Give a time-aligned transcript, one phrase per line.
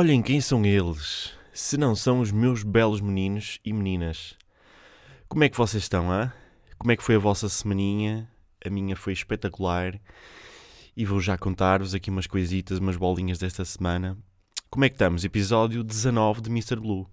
[0.00, 4.34] Olhem quem são eles, se não são os meus belos meninos e meninas.
[5.28, 6.32] Como é que vocês estão, hã?
[6.78, 8.26] Como é que foi a vossa semaninha?
[8.64, 10.00] A minha foi espetacular.
[10.96, 14.16] E vou já contar-vos aqui umas coisitas, umas bolinhas desta semana.
[14.70, 15.22] Como é que estamos?
[15.22, 16.76] Episódio 19 de Mr.
[16.76, 17.06] Blue.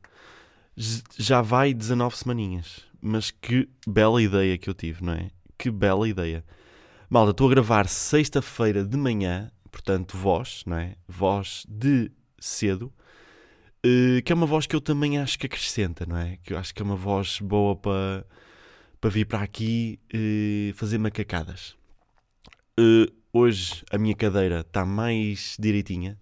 [1.18, 2.86] Já vai 19 semaninhas.
[3.02, 5.30] Mas que bela ideia que eu tive, não é?
[5.58, 6.42] Que bela ideia.
[7.10, 10.96] Malta, estou a gravar sexta-feira de manhã, portanto, voz, não é?
[11.06, 12.94] Voz de cedo,
[13.84, 16.38] eh, que é uma voz que eu também acho que acrescenta, não é?
[16.44, 18.26] Que eu acho que é uma voz boa para
[19.00, 21.78] para vir para aqui eh, fazer macacadas.
[22.80, 26.20] Eh, hoje a minha cadeira está mais direitinha.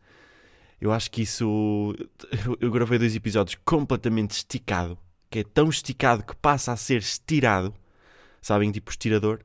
[0.81, 1.95] Eu acho que isso.
[2.59, 4.97] Eu, gravei dois episódios completamente esticado,
[5.29, 7.73] que é tão esticado que passa a ser estirado,
[8.41, 8.71] sabem?
[8.71, 9.39] Tipo estirador.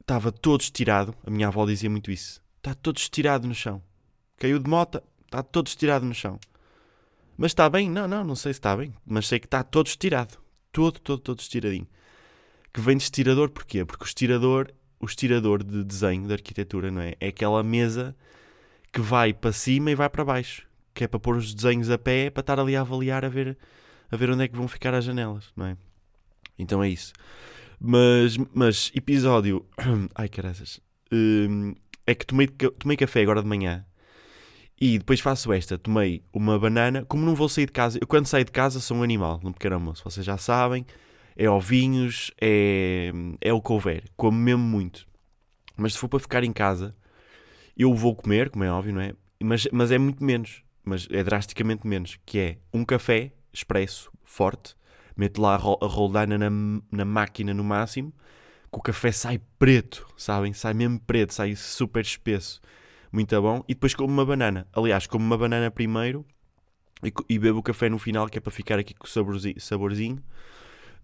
[0.00, 1.14] Estava todo estirado.
[1.26, 2.42] A minha avó dizia muito isso.
[2.58, 3.82] Está todo estirado no chão.
[4.42, 6.36] Caiu de mota, está todo estirado no chão.
[7.38, 7.88] Mas está bem?
[7.88, 8.92] Não, não, não sei se está bem.
[9.06, 10.36] Mas sei que está todo estirado.
[10.72, 11.86] Todo, todo, todo estiradinho.
[12.72, 13.84] Que vem de estirador porquê?
[13.84, 17.14] Porque o estirador, o estirador de desenho, de arquitetura, não é?
[17.20, 18.16] É aquela mesa
[18.92, 20.66] que vai para cima e vai para baixo.
[20.92, 23.56] Que é para pôr os desenhos a pé, para estar ali a avaliar, a ver,
[24.10, 25.76] a ver onde é que vão ficar as janelas, não é?
[26.58, 27.12] Então é isso.
[27.78, 29.64] Mas, mas episódio.
[30.16, 30.80] Ai caraças.
[31.12, 33.86] Hum, é que tomei, tomei café agora de manhã
[34.84, 35.78] e depois faço esta.
[35.78, 37.04] Tomei uma banana.
[37.04, 39.52] Como não vou sair de casa, eu quando saio de casa sou um animal no
[39.52, 40.02] pequeno almoço.
[40.02, 40.84] Vocês já sabem.
[41.36, 44.02] É ovinhos, é, é o que houver.
[44.16, 45.06] Como mesmo muito.
[45.76, 46.92] Mas se for para ficar em casa,
[47.76, 49.14] eu vou comer, como é óbvio, não é?
[49.40, 50.64] Mas, mas é muito menos.
[50.84, 52.18] Mas é drasticamente menos.
[52.26, 54.74] Que é um café expresso, forte.
[55.16, 56.50] Meto lá a ro- a roldana na,
[56.90, 58.12] na máquina no máximo.
[58.72, 60.52] Que o café sai preto, sabem?
[60.52, 62.60] Sai mesmo preto, sai super espesso.
[63.12, 63.62] Muito bom.
[63.68, 64.66] E depois como uma banana.
[64.72, 66.24] Aliás, como uma banana primeiro
[67.04, 69.56] e, e bebo o café no final, que é para ficar aqui com o saborzi-
[69.58, 70.22] saborzinho.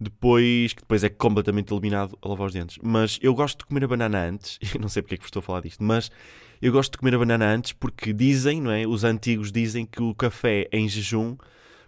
[0.01, 2.77] Depois, que depois é completamente eliminado a lavar os dentes.
[2.81, 4.57] Mas eu gosto de comer a banana antes.
[4.73, 6.09] Eu não sei porque é que estou a falar disto, mas
[6.61, 8.85] eu gosto de comer a banana antes porque dizem, não é?
[8.87, 11.37] Os antigos dizem que o café em jejum,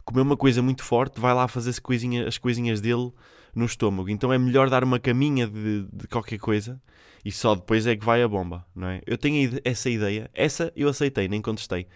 [0.05, 3.11] comer uma coisa muito forte, vai lá fazer as coisinhas, as coisinhas dele
[3.55, 4.09] no estômago.
[4.09, 6.81] Então é melhor dar uma caminha de, de qualquer coisa
[7.23, 9.01] e só depois é que vai a bomba, não é?
[9.05, 11.87] Eu tenho essa ideia, essa eu aceitei, nem contestei.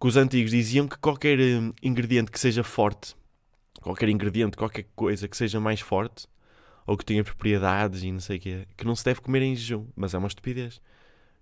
[0.00, 3.14] Que os antigos diziam que qualquer hum, ingrediente que seja forte,
[3.80, 6.26] qualquer ingrediente, qualquer coisa que seja mais forte,
[6.86, 9.56] ou que tenha propriedades e não sei o quê, que não se deve comer em
[9.56, 9.86] jejum.
[9.96, 10.80] Mas é uma estupidez.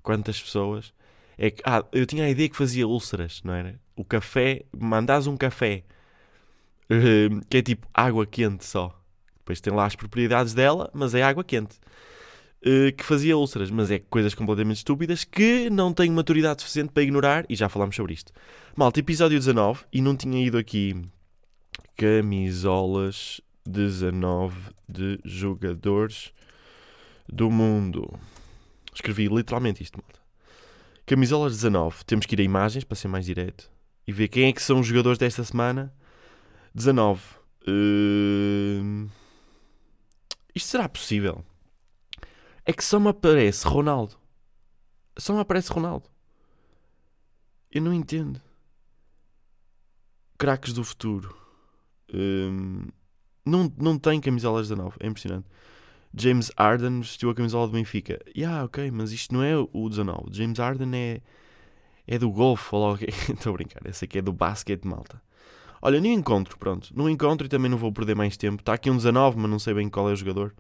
[0.03, 0.93] Quantas pessoas.
[1.39, 3.81] É que, ah, eu tinha a ideia que fazia úlceras, não era?
[3.97, 5.83] O café, mandas um café
[6.91, 8.99] hum, que é tipo água quente só.
[9.39, 11.77] Depois tem lá as propriedades dela, mas é água quente.
[12.65, 17.03] Uh, que fazia úlceras, mas é coisas completamente estúpidas que não tenho maturidade suficiente para
[17.03, 18.33] ignorar e já falámos sobre isto.
[18.77, 20.95] Malta, episódio 19 e não tinha ido aqui
[21.97, 26.33] camisolas 19 de jogadores
[27.28, 28.09] do mundo.
[28.95, 30.21] Escrevi literalmente isto, malta.
[31.05, 32.05] Camisolas 19.
[32.05, 33.71] Temos que ir a imagens para ser mais direto
[34.06, 35.93] e ver quem é que são os jogadores desta semana.
[36.75, 37.21] 19.
[37.67, 39.09] Hum,
[40.55, 41.45] Isto será possível?
[42.65, 44.17] É que só me aparece Ronaldo.
[45.19, 46.09] Só me aparece Ronaldo.
[47.71, 48.41] Eu não entendo.
[50.39, 51.37] Craques do futuro.
[52.12, 52.87] Hum,
[53.45, 54.97] não, não tem camisolas 19.
[55.01, 55.47] É impressionante.
[56.15, 58.21] James Arden vestiu a camisola do Benfica.
[58.37, 60.28] Yeah, ok, mas isto não é o 19.
[60.31, 61.21] James Arden é,
[62.06, 62.77] é do golfe.
[63.33, 63.81] Estou a brincar.
[63.87, 65.21] Esse aqui é do basquete, malta.
[65.81, 66.91] Olha, não encontro, pronto.
[66.95, 68.61] Não encontro e também não vou perder mais tempo.
[68.61, 70.55] Está aqui um 19, mas não sei bem qual é o jogador.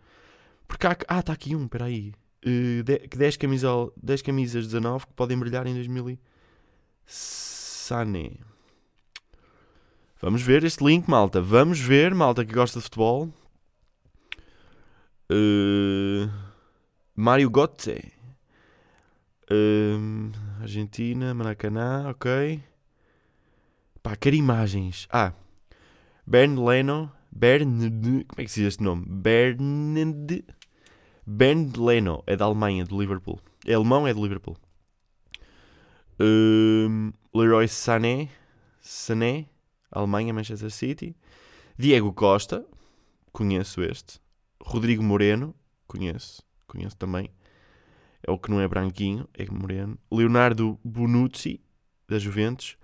[0.66, 0.96] Porque há...
[1.08, 2.12] Ah, está aqui um, espera aí.
[2.44, 3.92] Uh, de- que 10, camisol...
[4.02, 6.20] 10 camisas 19 que podem brilhar em 2000 e...
[7.06, 8.32] Sané.
[10.20, 11.40] Vamos ver este link, malta.
[11.40, 13.28] Vamos ver, malta que gosta de futebol.
[15.30, 16.30] Uh,
[17.14, 18.12] Mário Götze.
[19.50, 20.30] Um,
[20.60, 22.62] Argentina, Maracanã, ok.
[24.02, 25.06] Pá, quero imagens.
[25.10, 25.32] Ah,
[26.26, 27.12] Bernd Leno.
[27.32, 28.26] Bernd.
[28.28, 29.04] Como é que se diz este nome?
[29.08, 30.44] Bernd.
[31.26, 32.22] Bernd Leno.
[32.26, 33.40] É da Alemanha, do Liverpool.
[33.66, 34.56] É alemão, é do Liverpool.
[36.20, 38.28] Um, Leroy Sané.
[38.80, 39.46] Sané.
[39.90, 41.16] Alemanha, Manchester City.
[41.78, 42.64] Diego Costa.
[43.32, 44.20] Conheço este.
[44.62, 45.54] Rodrigo Moreno.
[45.86, 46.42] Conheço.
[46.66, 47.30] Conheço também.
[48.22, 49.98] É o que não é branquinho, é moreno.
[50.10, 51.60] Leonardo Bonucci,
[52.08, 52.76] da Juventus.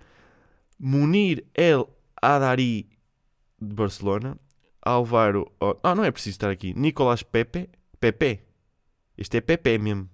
[0.77, 1.89] Munir El
[2.21, 2.89] Adari,
[3.61, 4.37] de Barcelona.
[4.81, 5.51] Álvaro.
[5.59, 6.73] oh, Ah, não é preciso estar aqui.
[6.73, 7.69] Nicolás Pepe.
[7.99, 8.41] Pepe.
[9.17, 10.09] Este é Pepe mesmo.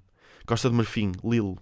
[0.45, 1.55] Costa de Marfim, Lille.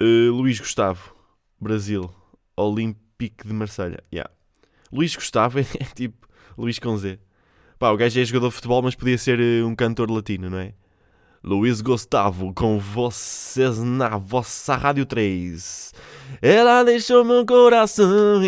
[0.00, 1.14] Uh, Luís Gustavo,
[1.60, 2.12] Brasil.
[2.56, 4.02] Olympique de Marselha.
[4.12, 4.30] Yeah.
[4.92, 5.64] Luís Gustavo é,
[5.94, 6.26] tipo
[6.56, 7.18] Luís com Z.
[7.78, 10.58] Pá, o gajo é jogador de futebol, mas podia ser uh, um cantor latino, não
[10.58, 10.74] é?
[11.46, 15.94] Luís Gustavo, com vocês na vossa Rádio 3.
[16.42, 18.42] Ela deixou meu coração.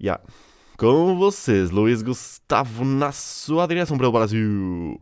[0.00, 0.22] Yeah.
[0.78, 5.00] Com vocês, Luís Gustavo, na sua direção para o Brasil.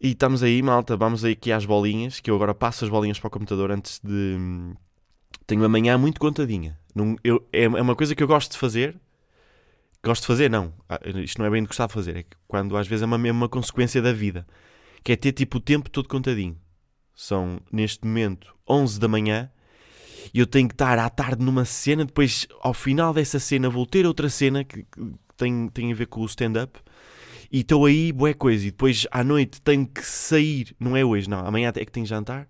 [0.00, 0.96] E estamos aí, malta.
[0.96, 2.20] Vamos aí aqui às bolinhas.
[2.20, 4.36] Que eu agora passo as bolinhas para o computador antes de.
[5.44, 6.78] Tenho amanhã muito contadinha.
[7.24, 8.94] Eu, é, é uma coisa que eu gosto de fazer.
[10.04, 10.74] Gosto de fazer, não.
[10.86, 12.16] Ah, isto não é bem de gostar de fazer.
[12.16, 14.46] É que quando às vezes é uma, mesmo uma consequência da vida.
[15.02, 16.58] Que é ter tipo o tempo todo contadinho.
[17.14, 19.50] São, neste momento, 11 da manhã.
[20.32, 22.04] E eu tenho que estar à tarde numa cena.
[22.04, 24.86] Depois, ao final dessa cena, vou ter outra cena que,
[25.38, 26.78] tem, tem a ver com o stand-up
[27.50, 28.66] e estou aí, boa coisa.
[28.66, 30.76] E depois à noite tenho que sair.
[30.78, 31.46] Não é hoje, não.
[31.46, 32.46] Amanhã até que tenho jantar.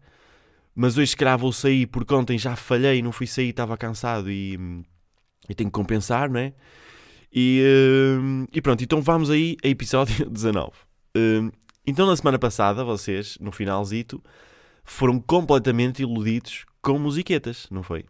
[0.75, 4.29] Mas hoje, se calhar, vou sair porque ontem já falhei, não fui sair, estava cansado
[4.29, 4.59] e,
[5.49, 6.53] e tenho que compensar, não é?
[7.35, 10.71] E, uh, e pronto, então vamos aí a episódio 19.
[11.17, 11.53] Uh,
[11.85, 14.23] então, na semana passada, vocês, no finalzito,
[14.85, 18.05] foram completamente iludidos com musiquetas, não foi?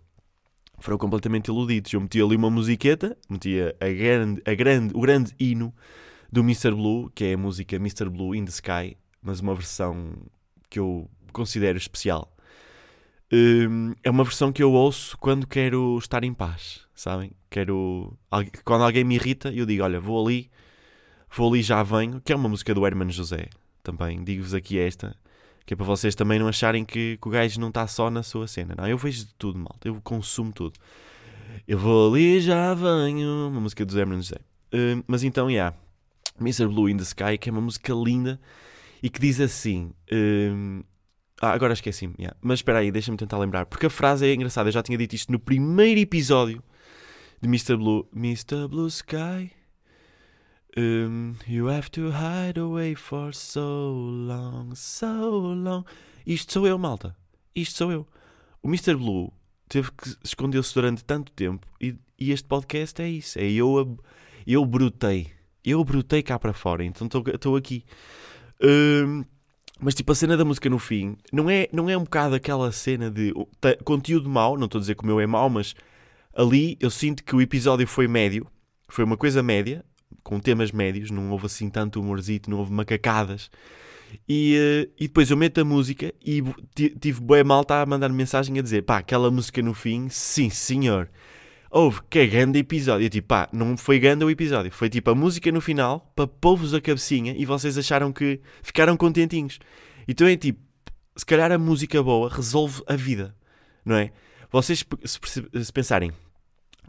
[0.79, 1.93] Foram completamente iludidos.
[1.93, 5.75] Eu meti ali uma musiqueta, metia a grande, a grande, o grande hino
[6.31, 6.73] do Mr.
[6.73, 8.11] Blue, que é a música Mr.
[8.11, 10.12] Blue in the Sky, mas uma versão
[10.69, 12.33] que eu considero especial.
[13.32, 17.32] Um, é uma versão que eu ouço quando quero estar em paz, sabem?
[17.50, 18.17] Quero.
[18.65, 20.50] Quando alguém me irrita, eu digo: Olha, vou ali,
[21.35, 22.21] vou ali, já venho.
[22.21, 23.49] Que é uma música do Hermano José.
[23.82, 25.17] Também digo-vos aqui esta,
[25.67, 28.23] que é para vocês também não acharem que, que o gajo não está só na
[28.23, 28.75] sua cena.
[28.76, 29.88] Não, eu vejo de tudo, malta.
[29.88, 30.79] Eu consumo tudo.
[31.67, 33.49] Eu vou ali, já venho.
[33.49, 34.38] Uma música do Hermano José.
[34.73, 35.50] Um, mas então.
[35.50, 35.77] Yeah.
[36.41, 36.67] Mr.
[36.67, 38.41] Blue in the Sky, que é uma música linda
[39.03, 39.93] e que diz assim.
[40.12, 40.82] Um...
[41.40, 42.14] Ah, agora esqueci-me.
[42.19, 42.36] Yeah.
[42.40, 43.66] Mas espera aí, deixa-me tentar lembrar.
[43.66, 44.69] Porque a frase é engraçada.
[44.69, 46.62] Eu já tinha dito isto no primeiro episódio
[47.40, 47.76] de Mr.
[47.76, 48.08] Blue.
[48.14, 48.69] Mr.
[48.69, 49.52] Blue Sky.
[50.76, 55.84] Um, you have to hide away for so long, so long.
[56.26, 57.16] Isto sou eu, malta.
[57.54, 58.06] Isto sou eu.
[58.62, 58.96] O Mr.
[58.96, 59.32] Blue
[59.69, 63.38] teve que esconder-se durante tanto tempo e, e, este podcast é isso.
[63.38, 63.98] É eu,
[64.46, 65.31] eu brutei
[65.64, 67.84] eu brotei cá para fora, então estou aqui.
[68.62, 69.25] Um,
[69.84, 72.72] mas tipo, a cena da música no fim não é, não é um bocado aquela
[72.72, 73.34] cena de
[73.84, 75.75] conteúdo mau, não estou a dizer que o meu é mau, mas
[76.34, 78.46] ali eu sinto que o episódio foi médio,
[78.88, 79.84] foi uma coisa média,
[80.22, 83.50] com temas médios, não houve assim tanto humorzito, não houve macacadas.
[84.26, 86.42] E, uh, e depois eu meto a música e
[86.98, 91.10] tive boa malta a mandar mensagem a dizer: pá, aquela música no fim, sim senhor
[91.75, 93.05] houve que é grande episódio.
[93.05, 94.71] Eu, tipo, pá, não foi grande o episódio.
[94.71, 98.97] Foi tipo a música no final para pôr-vos a cabecinha e vocês acharam que ficaram
[98.97, 99.59] contentinhos.
[100.06, 100.61] Então é tipo,
[101.17, 103.35] se calhar a música boa resolve a vida,
[103.85, 104.12] não é?
[104.53, 106.12] Vocês, se, pensarem,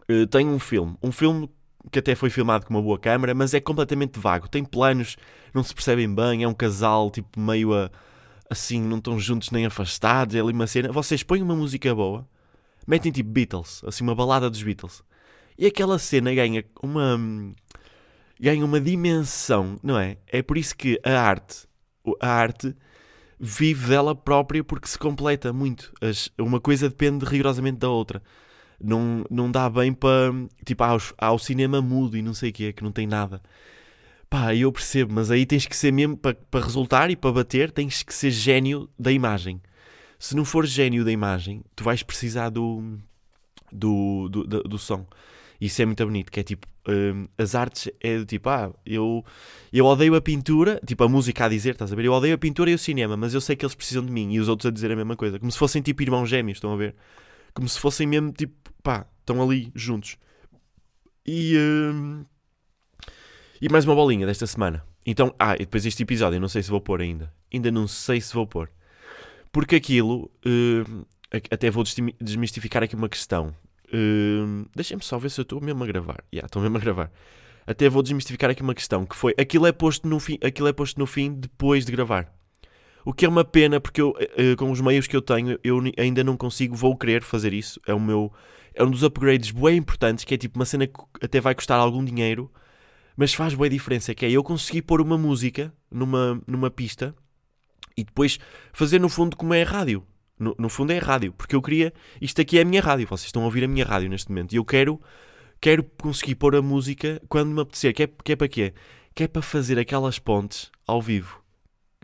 [0.08, 1.50] uh, tem um filme, um filme
[1.90, 4.48] que até foi filmado com uma boa câmera, mas é completamente vago.
[4.48, 5.16] Tem planos,
[5.52, 7.90] não se percebem bem, é um casal tipo meio a,
[8.48, 10.92] assim, não estão juntos nem afastados, é ali uma cena.
[10.92, 12.24] Vocês põem uma música boa
[12.86, 15.02] metem tipo Beatles, assim uma balada dos Beatles.
[15.58, 17.18] E aquela cena ganha uma
[18.38, 20.18] ganha uma dimensão, não é?
[20.26, 21.66] É por isso que a arte,
[22.20, 22.74] a arte
[23.38, 25.92] vive dela própria porque se completa muito.
[26.00, 28.22] As, uma coisa depende rigorosamente da outra.
[28.80, 30.32] Não, não dá bem para.
[30.64, 33.42] Tipo, há, há o cinema mudo e não sei o que, que não tem nada.
[34.28, 37.70] Pá, eu percebo, mas aí tens que ser mesmo para, para resultar e para bater,
[37.70, 39.60] tens que ser gênio da imagem
[40.18, 42.98] se não for gênio da imagem, tu vais precisar do,
[43.72, 45.06] do, do, do, do som.
[45.60, 49.24] Isso é muito bonito, que é tipo, um, as artes é do tipo, ah, eu,
[49.72, 52.04] eu odeio a pintura, tipo a música a dizer, estás a ver?
[52.04, 54.32] Eu odeio a pintura e o cinema, mas eu sei que eles precisam de mim
[54.32, 56.72] e os outros a dizer a mesma coisa, como se fossem tipo irmãos gêmeos, estão
[56.72, 56.94] a ver?
[57.54, 60.18] Como se fossem mesmo tipo, pá, estão ali juntos.
[61.26, 62.24] E, um,
[63.60, 64.84] e mais uma bolinha desta semana.
[65.06, 67.32] Então, ah, e depois este episódio, não sei se vou pôr ainda.
[67.52, 68.70] Ainda não sei se vou pôr.
[69.56, 71.06] Porque aquilo, uh,
[71.50, 71.82] até vou
[72.20, 73.54] desmistificar aqui uma questão.
[73.86, 76.22] Uh, Deixem-me só ver se eu estou mesmo a gravar.
[76.30, 77.10] Yeah, estou mesmo a gravar.
[77.66, 80.74] Até vou desmistificar aqui uma questão, que foi, aquilo é posto no fim, aquilo é
[80.74, 82.30] posto no fim depois de gravar.
[83.02, 85.82] O que é uma pena, porque eu, uh, com os meios que eu tenho, eu
[85.96, 87.80] ainda não consigo, vou querer fazer isso.
[87.86, 88.30] É o meu,
[88.74, 91.80] é um dos upgrades bem importantes, que é tipo uma cena que até vai custar
[91.80, 92.52] algum dinheiro,
[93.16, 97.14] mas faz boa diferença, que é eu conseguir pôr uma música numa, numa pista
[97.96, 98.38] e depois
[98.72, 100.04] fazer no fundo como é a rádio.
[100.38, 101.92] No, no, fundo é a rádio, porque eu queria.
[102.20, 104.52] Isto aqui é a minha rádio, vocês estão a ouvir a minha rádio neste momento.
[104.52, 105.00] E eu quero,
[105.60, 107.94] quero conseguir pôr a música quando me apetecer.
[107.94, 108.74] Que é, que é para quê?
[109.14, 111.40] Que é para fazer aquelas pontes ao vivo.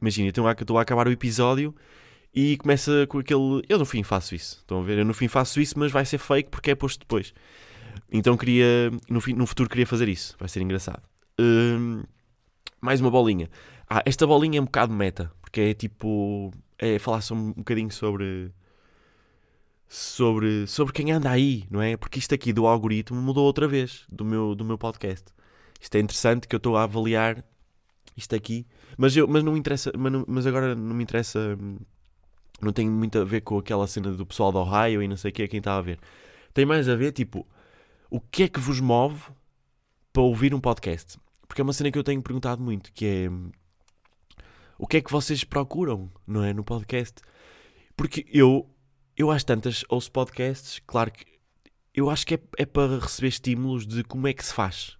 [0.00, 1.74] Imagina, a, estou a acabar o episódio
[2.34, 3.62] e começa com aquele.
[3.68, 4.58] Eu no fim faço isso.
[4.58, 4.98] Estão a ver?
[4.98, 7.34] Eu no fim faço isso, mas vai ser fake porque é posto depois.
[8.10, 8.90] Então queria.
[9.08, 10.34] No, fim, no futuro queria fazer isso.
[10.38, 11.02] Vai ser engraçado.
[11.38, 12.02] Hum,
[12.80, 13.50] mais uma bolinha.
[13.88, 15.30] Ah, esta bolinha é um bocado meta.
[15.52, 16.50] Porque é tipo.
[16.78, 18.50] É falar só um bocadinho sobre.
[19.86, 21.98] Sobre, sobre quem anda aí, não é?
[21.98, 25.26] Porque isto aqui do algoritmo mudou outra vez do meu, do meu podcast.
[25.78, 27.44] Isto é interessante que eu estou a avaliar
[28.16, 28.66] isto aqui.
[28.96, 29.92] Mas, eu, mas não interessa.
[29.94, 31.58] Mas, não, mas agora não me interessa.
[32.62, 35.30] Não tem muito a ver com aquela cena do pessoal do Ohio e não sei
[35.30, 35.98] o que é quem está a ver.
[36.54, 37.46] Tem mais a ver, tipo,
[38.08, 39.22] o que é que vos move
[40.14, 41.18] para ouvir um podcast?
[41.46, 43.30] Porque é uma cena que eu tenho perguntado muito, que é
[44.82, 47.22] o que é que vocês procuram, não é, no podcast?
[47.96, 48.68] Porque eu,
[49.16, 51.24] eu às tantas ouço podcasts, claro que
[51.94, 54.98] eu acho que é, é para receber estímulos de como é que se faz,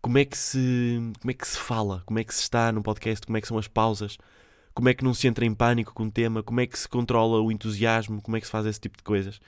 [0.00, 2.84] como é que se, como é que se fala, como é que se está no
[2.84, 4.16] podcast, como é que são as pausas,
[4.72, 6.88] como é que não se entra em pânico com o tema, como é que se
[6.88, 9.40] controla o entusiasmo, como é que se faz esse tipo de coisas.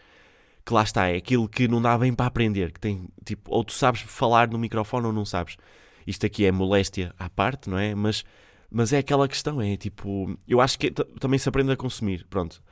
[0.67, 3.63] Que lá está, é aquilo que não dá bem para aprender, que tem, tipo, ou
[3.63, 5.57] tu sabes falar no microfone ou não sabes.
[6.05, 7.95] Isto aqui é moléstia à parte, não é?
[7.95, 8.25] Mas,
[8.73, 12.63] mas é aquela questão, é tipo, eu acho que também se aprende a consumir, pronto.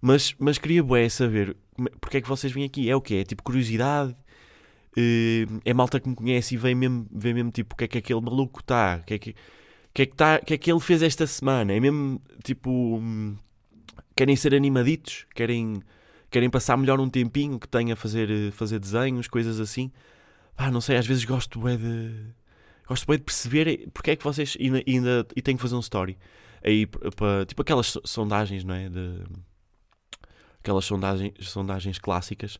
[0.00, 2.90] Mas, mas queria bué saber é, porque é que vocês vêm aqui.
[2.90, 3.16] É o quê?
[3.16, 4.14] É tipo curiosidade?
[4.96, 7.88] Eh, é malta que me conhece e vem mesmo, vem mesmo tipo o que é
[7.88, 8.98] que aquele maluco está?
[9.02, 9.34] O que é que,
[9.94, 11.72] que, é que, tá, que é que ele fez esta semana?
[11.72, 13.02] É mesmo tipo.
[14.16, 15.26] Querem ser animaditos?
[15.34, 15.82] Querem,
[16.30, 19.90] querem passar melhor um tempinho que tenha a fazer, fazer desenhos, coisas assim?
[20.56, 22.39] Pá, não sei, às vezes gosto é de.
[22.90, 25.78] Gosto bem de perceber porque é que vocês ainda, ainda e tenho que fazer um
[25.78, 26.18] story
[26.60, 28.88] aí para tipo aquelas sondagens, não é?
[28.88, 29.22] De,
[30.58, 32.58] aquelas sondagens, sondagens clássicas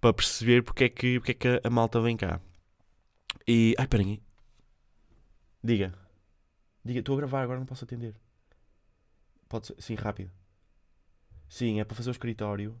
[0.00, 2.40] para perceber porque é que, porque é que a malta vem cá.
[3.46, 3.74] E.
[3.76, 4.22] Ai, peraí.
[5.62, 5.92] Diga.
[6.82, 8.14] Diga, estou a gravar, agora não posso atender.
[9.50, 10.30] Pode ser, sim, rápido.
[11.46, 12.74] Sim, é para fazer o escritório.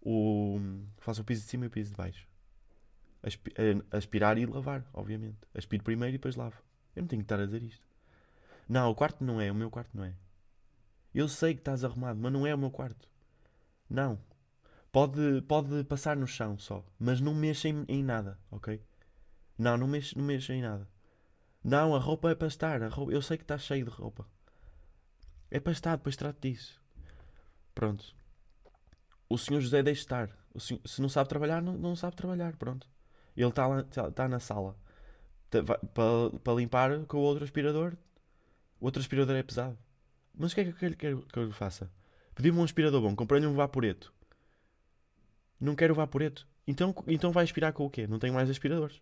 [0.00, 0.60] O,
[0.98, 2.28] faço o piso de cima e o piso de baixo.
[3.26, 5.38] Eh, aspirar e lavar, obviamente.
[5.54, 6.62] Aspiro primeiro e depois lavo.
[6.94, 7.84] Eu não tenho que estar a dizer isto.
[8.68, 10.14] Não, o quarto não é, o meu quarto não é.
[11.14, 13.08] Eu sei que estás arrumado, mas não é o meu quarto.
[13.88, 14.18] Não.
[14.92, 18.82] Pode, pode passar no chão só, mas não mexa em, em nada, ok?
[19.58, 20.88] Não, não mexa, não mexa em nada.
[21.62, 22.82] Não, a roupa é para estar.
[22.82, 24.26] A roupa, eu sei que está cheio de roupa.
[25.50, 26.80] É para estar, depois trato disso.
[27.74, 28.14] Pronto.
[29.28, 30.30] O senhor José deixa estar.
[30.58, 32.56] Senhor, se não sabe trabalhar, não, não sabe trabalhar.
[32.56, 32.88] Pronto.
[33.36, 34.76] Ele está tá, tá na sala.
[35.50, 37.94] Para pa limpar com o outro aspirador.
[38.80, 39.76] O outro aspirador é pesado.
[40.34, 41.90] Mas o que é que ele quer que eu faça?
[42.34, 43.14] Pedi-me um aspirador bom.
[43.14, 44.12] Comprei-lhe um vaporeto.
[45.60, 46.46] Não quero vaporeto.
[46.66, 48.06] Então, então vai aspirar com o quê?
[48.06, 49.00] Não tenho mais aspiradores.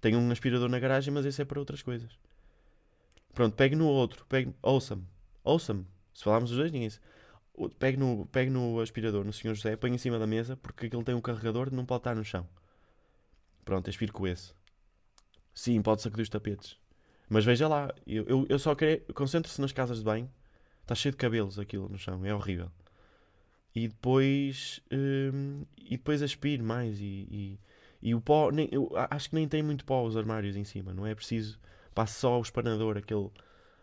[0.00, 2.10] Tenho um aspirador na garagem, mas esse é para outras coisas.
[3.32, 4.26] Pronto, pegue no outro.
[4.28, 4.52] Pegue...
[4.60, 5.06] Ouça-me.
[5.44, 5.86] Ouça-me.
[6.12, 6.90] Se falarmos os dois, ninguém...
[7.78, 9.54] Pegue no, pegue no aspirador, no Sr.
[9.54, 12.24] José, põe em cima da mesa, porque aquele tem um carregador não pode estar no
[12.24, 12.48] chão.
[13.64, 14.54] Pronto, aspiro com esse.
[15.54, 16.76] Sim, pode sacudir os tapetes.
[17.28, 19.02] Mas veja lá, eu, eu, eu só quero...
[19.14, 20.30] Concentre-se nas casas de banho.
[20.82, 22.70] Está cheio de cabelos aquilo no chão, é horrível.
[23.74, 24.80] E depois...
[24.92, 27.28] Hum, e depois aspire mais e...
[27.30, 27.60] e
[28.02, 30.92] e o pó, nem, eu acho que nem tem muito pó os armários em cima,
[30.92, 31.58] não é preciso.
[31.94, 33.30] Passa só o espanador, aquele,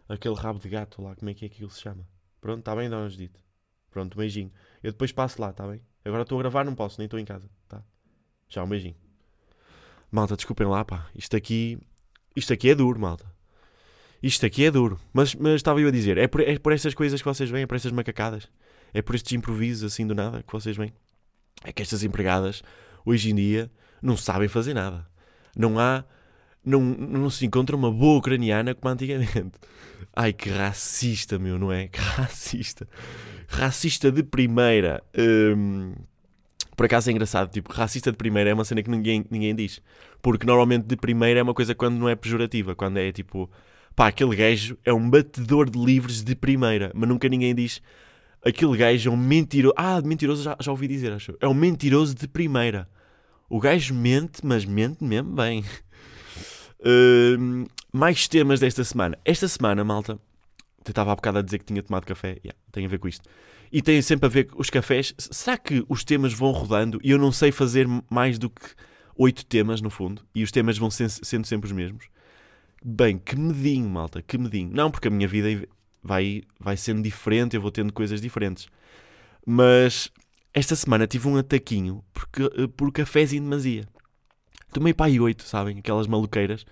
[0.10, 2.06] aquele rabo de gato lá, como é que é aquilo se chama.
[2.42, 3.42] Pronto, está bem, Dona Judite.
[3.90, 4.52] Pronto, beijinho.
[4.84, 5.82] Eu depois passo lá, está bem?
[6.04, 7.82] Agora estou a gravar, não posso, nem estou em casa, tá?
[8.50, 8.96] Já, um beijinho.
[10.12, 11.08] Malta, desculpem lá, pá.
[11.16, 11.78] Isto aqui,
[12.36, 13.26] isto aqui é duro, malta.
[14.22, 15.00] Isto aqui é duro.
[15.14, 17.64] Mas, mas estava eu a dizer, é por, é por estas coisas que vocês veem,
[17.64, 18.48] é por estas macacadas.
[18.94, 20.94] É por estes improvisos assim do nada que vocês veem.
[21.64, 22.64] É que estas empregadas,
[23.06, 25.08] hoje em dia, não sabem fazer nada.
[25.56, 26.04] Não há.
[26.66, 29.58] Não, não se encontra uma boa ucraniana como antigamente.
[30.16, 31.88] Ai, que racista, meu, não é?
[31.88, 32.88] Que racista.
[33.48, 35.04] Racista de primeira.
[35.18, 35.94] Hum,
[36.80, 39.82] por acaso é engraçado, tipo, racista de primeira é uma cena que ninguém, ninguém diz.
[40.22, 43.52] Porque normalmente de primeira é uma coisa quando não é pejorativa, quando é tipo,
[43.94, 47.82] pá, aquele gajo é um batedor de livros de primeira, mas nunca ninguém diz
[48.42, 49.74] aquele gajo é um mentiroso.
[49.76, 51.36] Ah, mentiroso já, já ouvi dizer, acho.
[51.42, 52.90] É um mentiroso de primeira.
[53.50, 55.66] O gajo mente, mas mente mesmo bem.
[56.80, 59.20] Uh, mais temas desta semana.
[59.26, 62.38] Esta semana, malta, eu estava há bocado a dizer que tinha tomado café.
[62.42, 63.30] Yeah, tem a ver com isto.
[63.72, 65.14] E tem sempre a ver com os cafés.
[65.18, 68.66] Será que os temas vão rodando e eu não sei fazer mais do que
[69.16, 70.24] oito temas, no fundo?
[70.34, 72.06] E os temas vão sendo sempre os mesmos?
[72.84, 74.72] Bem, que medinho, malta, que medinho.
[74.74, 75.68] Não, porque a minha vida
[76.02, 78.68] vai, vai sendo diferente, eu vou tendo coisas diferentes.
[79.46, 80.10] Mas
[80.54, 83.88] esta semana tive um ataquinho porque, eh, por cafés em demasia.
[84.72, 85.80] Tomei pai oito, sabem?
[85.80, 86.66] Aquelas maluqueiras.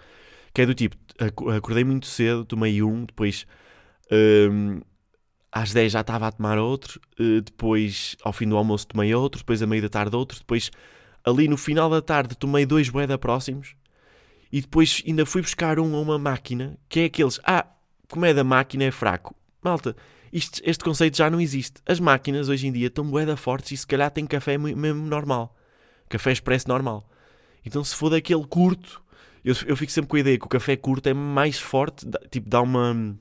[0.54, 0.96] Que é do tipo,
[1.56, 3.46] acordei muito cedo, tomei um, depois
[4.12, 4.82] Um,
[5.52, 9.40] às 10 já estava a tomar outro, uh, depois ao fim do almoço tomei outro,
[9.40, 10.72] depois a meio da tarde outro, depois
[11.24, 13.76] ali no final da tarde tomei dois boeda próximos
[14.52, 17.66] e depois ainda fui buscar um a uma máquina que é aqueles, ah,
[18.10, 19.36] como é da máquina é fraco.
[19.62, 19.96] Malta,
[20.32, 21.82] isto, este conceito já não existe.
[21.86, 25.56] As máquinas hoje em dia estão boeda fortes e se calhar tem café mesmo normal.
[26.10, 27.10] Café expresso normal.
[27.66, 29.02] Então se for daquele curto,
[29.44, 32.50] eu, eu fico sempre com a ideia que o café curto é mais forte, tipo
[32.50, 33.18] dá uma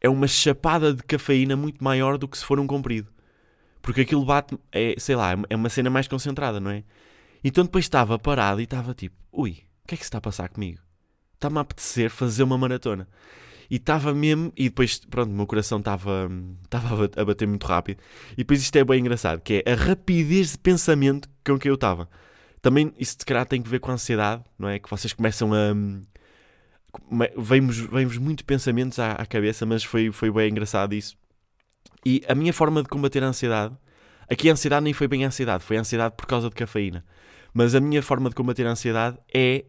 [0.00, 3.08] é uma chapada de cafeína muito maior do que se for um comprido.
[3.82, 6.84] Porque aquilo bate, é, sei lá, é uma cena mais concentrada, não é?
[7.42, 10.22] Então depois estava parado e estava tipo, ui, o que é que se está a
[10.22, 10.80] passar comigo?
[11.34, 13.08] Está-me a apetecer fazer uma maratona.
[13.70, 16.28] E estava mesmo, e depois, pronto, o meu coração estava,
[16.64, 18.00] estava a bater muito rápido.
[18.32, 21.74] E depois isto é bem engraçado, que é a rapidez de pensamento com que eu
[21.74, 22.08] estava.
[22.60, 24.78] Também isso se calhar tem que ver com a ansiedade, não é?
[24.78, 25.72] Que vocês começam a
[27.36, 31.16] vem-vos muito pensamentos à, à, cabeça, mas foi, foi bem engraçado isso.
[32.04, 33.74] E a minha forma de combater a ansiedade,
[34.28, 37.04] aqui a ansiedade nem foi bem a ansiedade, foi a ansiedade por causa de cafeína.
[37.52, 39.64] Mas a minha forma de combater a ansiedade é,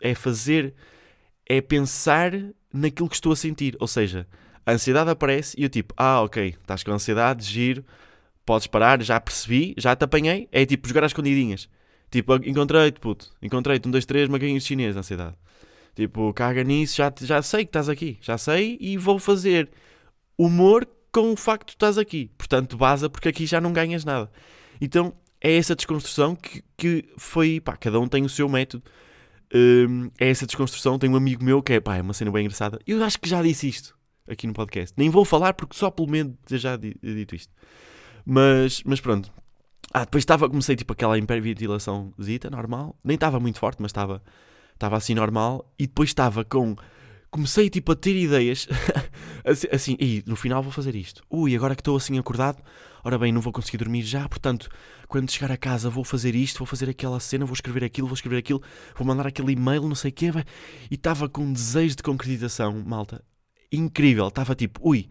[0.00, 0.74] é fazer,
[1.46, 2.32] é pensar
[2.72, 3.76] naquilo que estou a sentir.
[3.78, 4.26] Ou seja,
[4.66, 7.84] a ansiedade aparece e eu tipo, ah, ok, estás com ansiedade, giro,
[8.44, 10.48] podes parar, já percebi, já te apanhei.
[10.50, 11.68] É tipo jogar às escondidinhas.
[12.10, 15.36] Tipo, encontrei-te, puto, encontrei-te, um, dois, três, maguinhos chineses, ansiedade.
[15.94, 19.70] Tipo, caga nisso, já, já sei que estás aqui, já sei e vou fazer
[20.36, 22.30] humor com o facto de estás aqui.
[22.36, 24.30] Portanto, baza porque aqui já não ganhas nada.
[24.80, 28.82] Então, é essa desconstrução que, que foi, pá, cada um tem o seu método.
[29.54, 30.98] Um, é essa desconstrução.
[30.98, 32.80] Tem um amigo meu que é, pá, é uma cena bem engraçada.
[32.86, 33.96] Eu acho que já disse isto
[34.28, 34.94] aqui no podcast.
[34.96, 37.52] Nem vou falar porque só pelo menos já dito isto.
[38.26, 39.30] Mas, mas pronto.
[39.92, 42.98] Ah, depois estava, comecei tipo aquela hiperventilação zita, normal.
[43.04, 44.22] Nem estava muito forte, mas estava
[44.74, 46.76] estava assim normal e depois estava com.
[47.30, 48.68] Comecei tipo a ter ideias
[49.44, 51.22] assim, assim, e no final vou fazer isto.
[51.28, 52.62] Ui, agora que estou assim acordado,
[53.02, 54.68] ora bem, não vou conseguir dormir já, portanto,
[55.08, 58.14] quando chegar a casa vou fazer isto, vou fazer aquela cena, vou escrever aquilo, vou
[58.14, 58.62] escrever aquilo,
[58.96, 60.30] vou mandar aquele e-mail, não sei o quê,
[60.90, 63.24] e estava com um desejo de concretização, malta,
[63.72, 65.08] incrível, estava tipo, ui,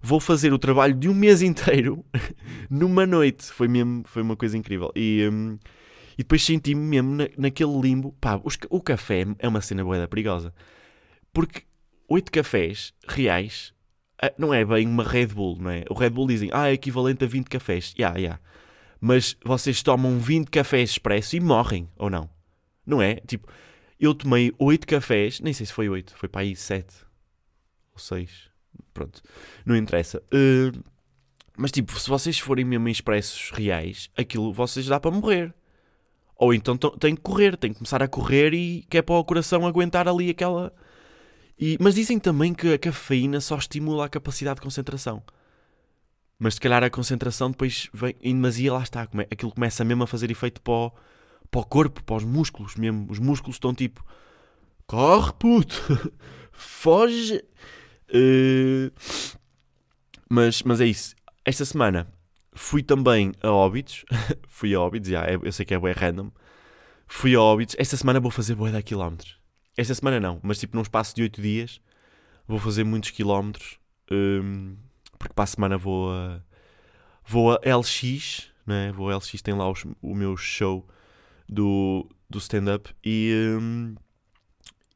[0.00, 2.04] vou fazer o trabalho de um mês inteiro
[2.68, 5.28] numa noite, foi mesmo, foi uma coisa incrível, e...
[5.30, 5.58] Hum,
[6.14, 8.12] e depois senti-me mesmo na, naquele limbo.
[8.20, 10.54] Pá, os, o café é uma cena boeda perigosa.
[11.32, 11.62] Porque
[12.08, 13.72] oito cafés reais
[14.22, 15.84] ah, não é bem uma Red Bull, não é?
[15.90, 17.92] O Red Bull dizem, ah, é equivalente a 20 cafés.
[17.98, 18.22] Ya, yeah, ya.
[18.22, 18.42] Yeah.
[19.00, 22.30] Mas vocês tomam 20 cafés expresso e morrem, ou não?
[22.86, 23.16] Não é?
[23.16, 23.48] Tipo,
[23.98, 26.94] eu tomei 8 cafés, nem sei se foi 8, foi para aí 7
[27.92, 28.50] ou 6.
[28.94, 29.20] Pronto,
[29.66, 30.22] não interessa.
[30.32, 30.84] Uh,
[31.56, 35.52] mas tipo, se vocês forem mesmo expressos reais, aquilo vocês dá para morrer.
[36.42, 39.24] Ou então tem que correr, tem que começar a correr e que é para o
[39.24, 40.74] coração aguentar ali aquela.
[41.56, 45.22] E, mas dizem também que a cafeína só estimula a capacidade de concentração.
[46.40, 49.02] Mas se calhar a concentração depois vem em demasia, lá está.
[49.30, 50.92] Aquilo começa mesmo a fazer efeito para o,
[51.48, 53.06] para o corpo, para os músculos mesmo.
[53.08, 54.04] Os músculos estão tipo:
[54.84, 55.80] corre, puto,
[56.50, 57.40] foge.
[58.08, 58.90] Uh,
[60.28, 61.14] mas, mas é isso.
[61.44, 62.12] Esta semana
[62.52, 64.04] Fui também a Óbidos.
[64.48, 66.30] fui a Óbidos, yeah, é, eu sei que é bem random.
[67.06, 67.74] Fui a Óbidos.
[67.78, 69.38] Esta semana vou fazer boa da quilómetros.
[69.76, 71.80] Esta semana não, mas tipo num espaço de 8 dias
[72.46, 73.78] vou fazer muitos quilómetros.
[74.10, 74.76] Um,
[75.18, 76.42] porque para a semana vou a,
[77.24, 78.92] vou a LX, né?
[78.92, 80.86] vou a LX, tem lá os, o meu show
[81.48, 83.94] do, do stand-up e, um,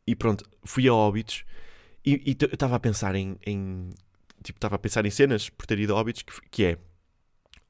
[0.06, 1.44] e pronto, fui a Óbidos
[2.04, 3.90] e, estava a pensar em, em
[4.42, 6.78] tipo, estava a pensar em cenas por ter ido a Óbidos que, que é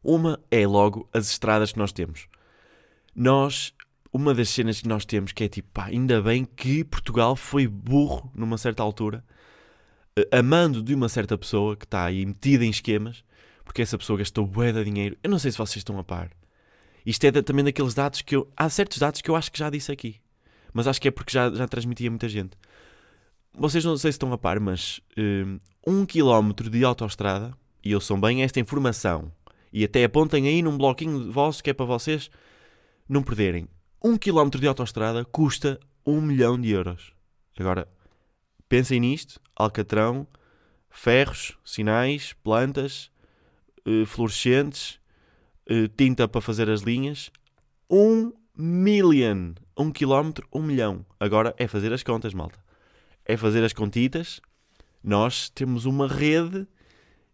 [0.07, 2.29] uma é logo as estradas que nós temos.
[3.15, 3.75] Nós,
[4.13, 7.67] uma das cenas que nós temos que é tipo, pá, ainda bem que Portugal foi
[7.67, 9.25] burro numa certa altura,
[10.17, 13.25] eh, amando de uma certa pessoa que está aí metida em esquemas,
[13.65, 15.17] porque essa pessoa gastou bué de dinheiro.
[15.23, 16.31] Eu não sei se vocês estão a par.
[17.05, 18.49] Isto é também daqueles dados que eu.
[18.57, 20.21] Há certos dados que eu acho que já disse aqui.
[20.73, 22.57] Mas acho que é porque já, já transmitia muita gente.
[23.53, 28.01] Vocês não sei se estão a par, mas um, um quilómetro de autoestrada, e eu
[28.01, 29.33] sou bem esta informação
[29.77, 32.31] e até apontem aí num bloquinho vosso que é para vocês
[33.07, 33.69] não perderem.
[34.03, 37.13] Um quilómetro de autoestrada custa um milhão de euros.
[37.59, 37.87] Agora,
[38.71, 40.27] pensem nisto: alcatrão,
[40.89, 43.11] ferros, sinais, plantas,
[43.87, 44.99] uh, fluorescentes,
[45.71, 47.31] uh, tinta para fazer as linhas.
[47.91, 49.53] Um million.
[49.79, 51.05] Um quilómetro, um milhão.
[51.21, 52.59] Agora é fazer as contas, malta.
[53.27, 54.41] É fazer as contitas.
[55.05, 56.67] Nós temos uma rede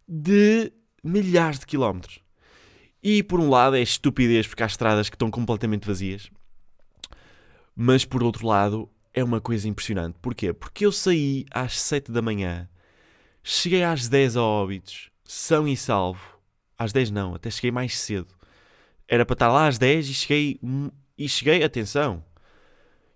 [0.05, 2.22] de milhares de quilómetros.
[3.03, 6.31] E por um lado é estupidez porque há estradas que estão completamente vazias.
[7.75, 10.17] Mas por outro lado é uma coisa impressionante.
[10.21, 10.53] Porquê?
[10.53, 12.69] Porque eu saí às 7 da manhã,
[13.45, 16.39] Cheguei às 10 a Óbidos, são e salvo.
[16.77, 18.33] Às 10 não, até cheguei mais cedo.
[19.05, 20.59] Era para estar lá às 10 e cheguei,
[21.17, 22.23] e cheguei, atenção,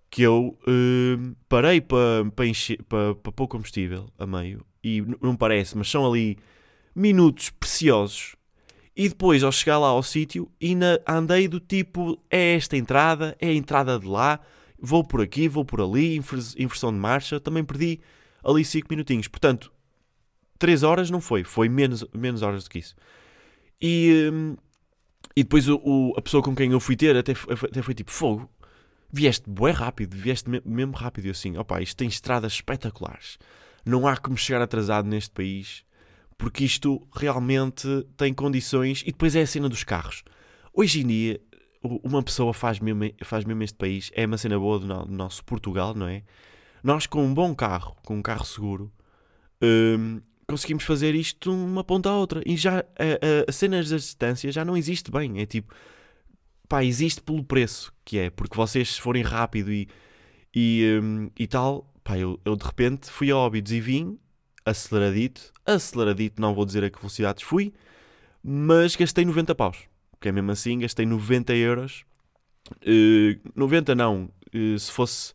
[0.10, 5.36] que eu uh, parei para, para, encher, para, para pôr combustível a meio, e não
[5.36, 6.38] parece, mas são ali
[6.94, 8.36] minutos preciosos.
[8.98, 13.50] E depois, ao chegar lá ao sítio, ainda andei do tipo: é esta entrada, é
[13.50, 14.40] a entrada de lá,
[14.80, 16.20] vou por aqui, vou por ali,
[16.58, 17.40] inversão de marcha.
[17.40, 18.00] Também perdi
[18.44, 19.28] ali 5 minutinhos.
[19.28, 19.72] Portanto,
[20.58, 22.96] 3 horas não foi, foi menos, menos horas do que isso.
[23.80, 24.58] E, hum,
[25.36, 28.10] e depois o, o, a pessoa com quem eu fui ter até, até foi tipo:
[28.10, 28.50] fogo,
[29.14, 31.28] vieste bué rápido, vieste mesmo rápido.
[31.28, 33.38] E assim: opá, isto tem estradas espetaculares.
[33.86, 35.86] Não há como chegar atrasado neste país
[36.38, 39.02] porque isto realmente tem condições.
[39.02, 40.24] E depois é a cena dos carros.
[40.74, 41.42] Hoje em dia,
[41.82, 45.94] uma pessoa faz mesmo, faz mesmo este país, é uma cena boa do, nosso Portugal,
[45.96, 46.24] não é?
[46.84, 48.92] Nós, com um bom carro, com um carro seguro,
[49.62, 52.42] hum, conseguimos fazer isto de uma ponta à outra.
[52.46, 55.42] E já a, a, a cena das distâncias já não existe bem.
[55.42, 55.74] É tipo,
[56.70, 59.88] pá, existe pelo preço que é, porque vocês, se forem rápido e,
[60.56, 64.18] e, um, e tal, pá, eu, eu de repente fui a Óbidos e vim
[64.68, 67.74] aceleradito, aceleradito, não vou dizer a que velocidades fui,
[68.44, 69.78] mas gastei 90 paus,
[70.12, 72.04] porque é mesmo assim, gastei 90 euros,
[72.72, 75.34] uh, 90 não, uh, se fosse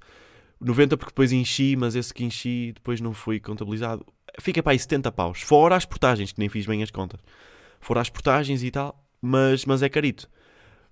[0.60, 4.04] 90 porque depois enchi, mas esse que enchi depois não foi contabilizado,
[4.38, 7.20] fica para aí 70 paus, fora as portagens, que nem fiz bem as contas,
[7.80, 10.28] fora as portagens e tal, mas, mas é carito.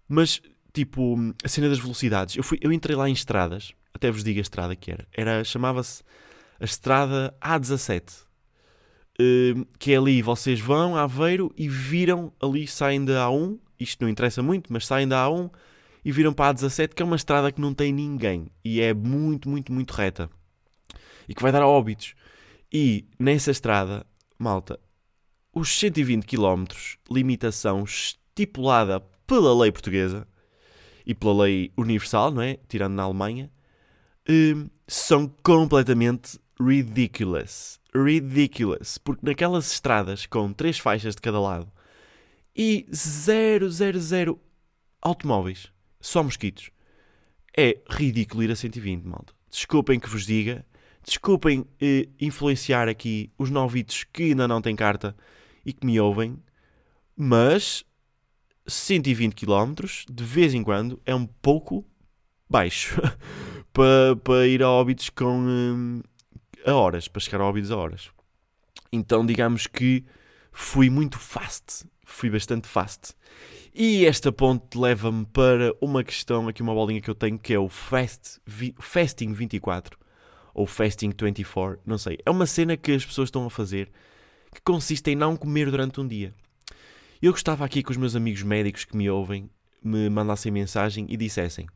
[0.09, 0.41] Mas,
[0.73, 4.39] tipo, a cena das velocidades, eu, fui, eu entrei lá em estradas, até vos digo
[4.39, 6.03] a estrada que era, era chamava-se
[6.59, 8.30] a estrada A17, Ehm,
[9.79, 14.09] que é ali, vocês vão a Aveiro e viram ali, saem da A1, isto não
[14.09, 15.51] interessa muito, mas saem da A1
[16.05, 18.95] e viram para a A17, que é uma estrada que não tem ninguém e é
[18.95, 20.31] muito, muito, muito reta
[21.29, 22.15] e que vai dar a óbitos.
[22.73, 24.07] E nessa estrada,
[24.39, 24.79] malta,
[25.53, 26.65] os 120 km,
[27.11, 30.27] limitação estipulada pela lei portuguesa
[31.07, 32.59] e pela lei universal, não é?
[32.69, 33.51] Tirando na Alemanha,
[34.29, 41.71] ehm, são completamente ridiculous ridiculous, porque naquelas estradas com três faixas de cada lado
[42.55, 44.41] e 000
[45.01, 46.71] automóveis, só mosquitos,
[47.57, 49.33] é ridículo ir a 120, malta.
[49.51, 50.65] Desculpem que vos diga,
[51.05, 55.17] desculpem eh, influenciar aqui os novitos que ainda não têm carta
[55.65, 56.39] e que me ouvem,
[57.17, 57.85] mas
[58.67, 59.75] 120 km
[60.11, 61.85] de vez em quando é um pouco
[62.49, 63.01] baixo
[63.73, 66.03] para, ir a óbitos com, hum,
[66.67, 68.11] a horas, para chegar ao Óbidos a horas.
[68.93, 70.05] Então, digamos que
[70.53, 73.15] fui muito fast, fui bastante fast.
[73.73, 77.59] E esta ponte leva-me para uma questão, aqui uma bolinha que eu tenho, que é
[77.59, 78.41] o fast,
[78.81, 79.97] Fasting 24,
[80.53, 82.19] ou Fasting 24, não sei.
[82.27, 83.91] É uma cena que as pessoas estão a fazer,
[84.53, 86.35] que consiste em não comer durante um dia.
[87.23, 89.49] Eu gostava aqui que os meus amigos médicos que me ouvem
[89.83, 91.69] me mandassem mensagem e dissessem: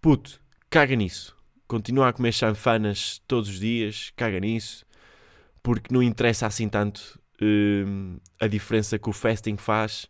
[0.00, 1.37] Puto, caga nisso
[1.68, 4.84] continua a comer chanfanas todos os dias, caga nisso,
[5.62, 10.08] porque não interessa assim tanto uh, a diferença que o fasting faz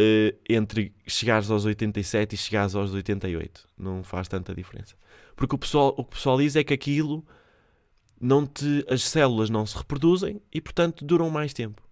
[0.00, 3.68] uh, entre chegares aos 87 e chegares aos 88.
[3.78, 4.96] Não faz tanta diferença.
[5.36, 7.24] Porque o pessoal, o que o pessoal diz é que aquilo
[8.18, 11.82] não te, as células não se reproduzem e portanto duram mais tempo.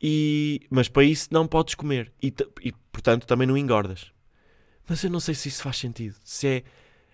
[0.00, 4.12] E, mas para isso não podes comer e, e portanto também não engordas.
[4.88, 6.16] Mas eu não sei se isso faz sentido.
[6.24, 6.64] Se é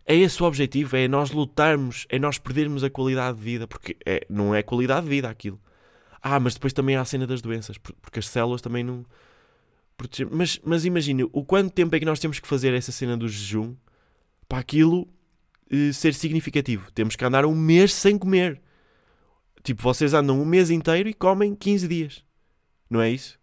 [0.06, 3.96] é esse o objetivo, é nós lutarmos, é nós perdermos a qualidade de vida, porque
[4.04, 5.58] é, não é qualidade de vida aquilo.
[6.22, 9.04] Ah, mas depois também há a cena das doenças, porque as células também não.
[10.30, 13.28] Mas, mas imagine o quanto tempo é que nós temos que fazer essa cena do
[13.28, 13.74] jejum
[14.48, 15.08] para aquilo
[15.70, 16.90] eh, ser significativo.
[16.92, 18.60] Temos que andar um mês sem comer.
[19.62, 22.24] Tipo, vocês andam um mês inteiro e comem 15 dias.
[22.90, 23.38] Não é isso?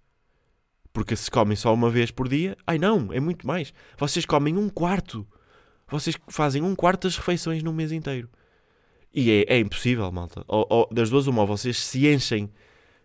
[0.93, 3.73] Porque se comem só uma vez por dia, ai não, é muito mais.
[3.97, 5.25] Vocês comem um quarto
[5.91, 8.29] vocês fazem um quarto das refeições num mês inteiro.
[9.13, 10.43] E é, é impossível, malta.
[10.47, 12.49] Ou, ou, das duas, uma, vocês se enchem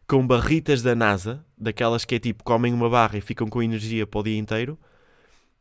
[0.07, 4.07] com barritas da NASA, daquelas que é tipo, comem uma barra e ficam com energia
[4.07, 4.79] para o dia inteiro,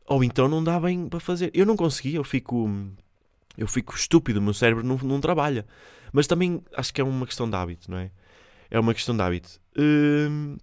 [0.06, 1.50] ou então não dá bem para fazer.
[1.52, 2.70] Eu não consegui, eu fico.
[3.58, 5.66] Eu fico estúpido, o meu cérebro não, não trabalha.
[6.12, 8.10] Mas também acho que é uma questão de hábito, não é?
[8.70, 9.60] É uma questão de hábito.
[9.76, 10.56] Hum,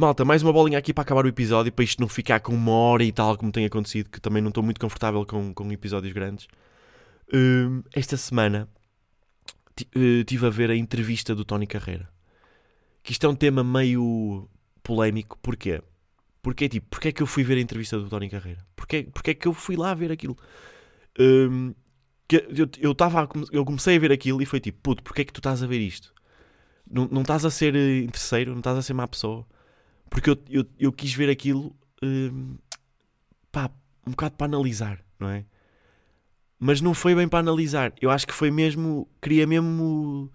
[0.00, 2.70] Malta, mais uma bolinha aqui para acabar o episódio, para isto não ficar com uma
[2.70, 6.12] hora e tal, como tem acontecido, que também não estou muito confortável com, com episódios
[6.12, 6.46] grandes.
[7.34, 8.68] Uh, esta semana
[9.96, 12.08] uh, a ver a entrevista do Tony Carreira.
[13.02, 14.48] Que isto é um tema meio
[14.84, 15.36] polémico.
[15.42, 15.82] Porquê?
[16.42, 18.64] Porque tipo, porque é que eu fui ver a entrevista do Tony Carreira?
[18.76, 20.36] Porquê, porque é que eu fui lá ver aquilo?
[21.18, 21.74] Um,
[22.28, 25.24] que eu, eu, tava, eu comecei a ver aquilo e foi tipo, puto, porque é
[25.24, 26.14] que tu estás a ver isto?
[26.90, 29.46] não, não estás a ser eh, interesseiro, não estás a ser má pessoa.
[30.10, 32.56] Porque eu, eu, eu quis ver aquilo, hum,
[33.52, 33.70] pá,
[34.06, 35.44] um bocado para analisar, não é?
[36.58, 37.92] Mas não foi bem para analisar.
[38.00, 40.30] Eu acho que foi mesmo, queria mesmo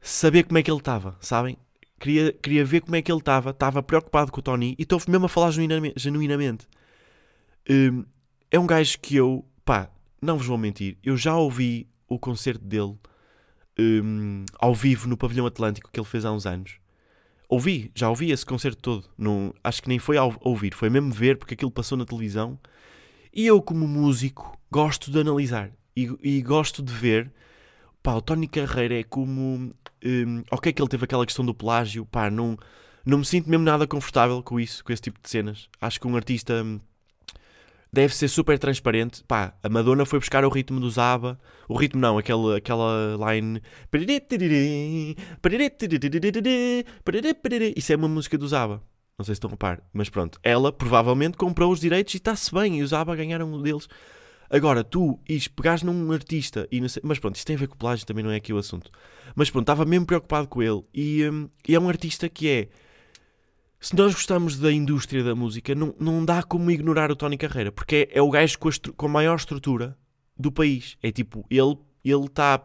[0.00, 1.56] saber como é que ele estava, sabem?
[1.98, 5.00] Queria, queria ver como é que ele estava, estava preocupado com o Tony e estou
[5.08, 6.68] mesmo a falar genuinamente.
[7.68, 8.04] Hum,
[8.50, 9.90] é um gajo que eu, pá,
[10.22, 12.96] não vos vou mentir, eu já ouvi o concerto dele
[13.78, 16.78] um, ao vivo no Pavilhão Atlântico que ele fez há uns anos.
[17.48, 19.04] Ouvi, já ouvi esse concerto todo.
[19.16, 22.58] Não, acho que nem foi ao ouvir, foi mesmo ver porque aquilo passou na televisão.
[23.32, 27.32] E eu, como músico, gosto de analisar e, e gosto de ver.
[28.02, 29.72] Pá, o Tony Carreira é como.
[30.04, 32.56] Um, ok, que ele teve aquela questão do plágio, pá, não,
[33.04, 35.68] não me sinto mesmo nada confortável com isso, com esse tipo de cenas.
[35.80, 36.80] Acho que um artista hum,
[37.92, 39.22] deve ser super transparente.
[39.24, 41.38] Pá, a Madonna foi buscar o ritmo do Zaba.
[41.68, 43.62] O ritmo não, aquela, aquela line.
[47.76, 48.82] Isso é uma música do Zaba.
[49.18, 49.82] Não sei se estão a par.
[49.92, 52.78] Mas pronto, ela provavelmente comprou os direitos e está-se bem.
[52.78, 53.88] E os Zaba ganharam um deles.
[54.50, 57.76] Agora, tu ires pegares num artista e sei, Mas pronto, isto tem a ver com
[57.76, 58.90] plágio, também não é aqui o assunto.
[59.34, 60.82] Mas pronto, estava mesmo preocupado com ele.
[60.94, 62.68] E, um, e é um artista que é
[63.80, 67.70] se nós gostamos da indústria da música, não, não dá como ignorar o Tony Carreira,
[67.70, 69.96] porque é, é o gajo com a, com a, maior estrutura
[70.36, 70.96] do país.
[71.02, 71.76] É tipo, ele
[72.26, 72.60] está.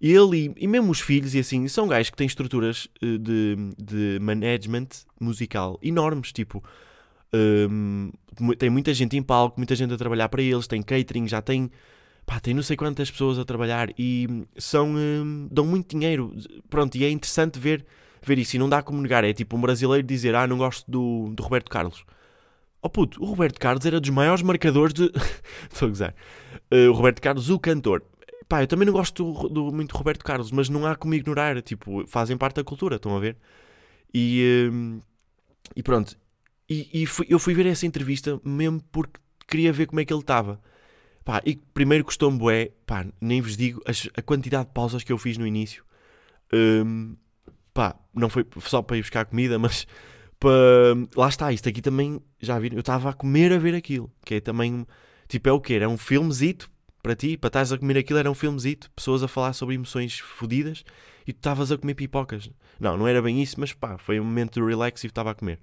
[0.00, 3.56] Ele e, e, mesmo os filhos e assim, são gajos que têm estruturas eh, de,
[3.78, 4.88] de management
[5.20, 6.32] musical enormes.
[6.32, 6.62] Tipo,
[7.32, 8.10] um,
[8.58, 11.70] tem muita gente em palco, muita gente a trabalhar para eles, tem catering, já tem.
[12.26, 14.88] Pá, tem não sei quantas pessoas a trabalhar e são.
[14.96, 16.34] Um, dão muito dinheiro.
[16.68, 17.86] Pronto, e é interessante ver
[18.26, 19.24] ver isso e não dá como negar.
[19.24, 22.04] É tipo um brasileiro dizer: Ah, não gosto do, do Roberto Carlos.
[22.82, 25.10] Oh puto, o Roberto Carlos era dos maiores marcadores de.
[25.72, 26.14] Estou a gozar.
[26.70, 28.02] Uh, o Roberto Carlos, o cantor.
[28.48, 31.14] Pá, eu também não gosto do, do, muito do Roberto Carlos, mas não há como
[31.14, 31.60] ignorar.
[31.62, 33.36] Tipo, fazem parte da cultura, estão a ver?
[34.12, 35.02] E, uh,
[35.74, 36.16] e pronto.
[36.68, 40.12] E, e fui, eu fui ver essa entrevista mesmo porque queria ver como é que
[40.12, 40.60] ele estava.
[41.24, 42.38] Pá, e primeiro custou-me
[42.84, 45.82] pá, nem vos digo as, a quantidade de pausas que eu fiz no início.
[46.52, 47.16] Um,
[47.74, 49.86] pá, não foi só para ir buscar comida, mas
[50.38, 50.52] para.
[51.16, 52.76] Lá está, isto aqui também, já viram?
[52.76, 54.86] Eu estava a comer a ver aquilo, que é também.
[55.28, 55.74] Tipo, é o quê?
[55.74, 56.70] Era um filmezito
[57.02, 60.18] para ti, para estás a comer aquilo, era um filmezito, pessoas a falar sobre emoções
[60.20, 60.84] fodidas
[61.26, 62.50] e tu estavas a comer pipocas.
[62.78, 65.34] Não, não era bem isso, mas pá, foi um momento de relax e estava a
[65.34, 65.60] comer.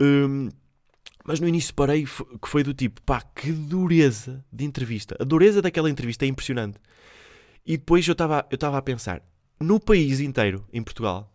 [0.00, 0.48] Um,
[1.24, 5.16] mas no início parei que foi do tipo, pá, que dureza de entrevista.
[5.18, 6.78] A dureza daquela entrevista é impressionante.
[7.66, 9.22] E depois eu estava eu a pensar,
[9.60, 11.32] no país inteiro, em Portugal,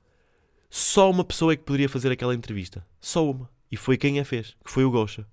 [0.70, 2.86] só uma pessoa é que poderia fazer aquela entrevista.
[3.00, 3.50] Só uma.
[3.72, 5.26] E foi quem a fez, que foi o Gosha.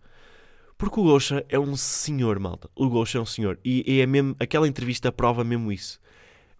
[0.78, 2.70] Porque o Gosha é um senhor, malta.
[2.74, 3.58] O Gosha é um senhor.
[3.64, 5.98] E, e é mesmo, aquela entrevista prova mesmo isso.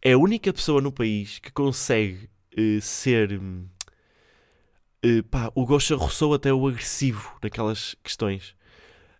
[0.02, 3.38] É a única pessoa no país que consegue uh, ser.
[5.04, 8.54] Uh, pá, o Gosha roçou até o agressivo naquelas questões.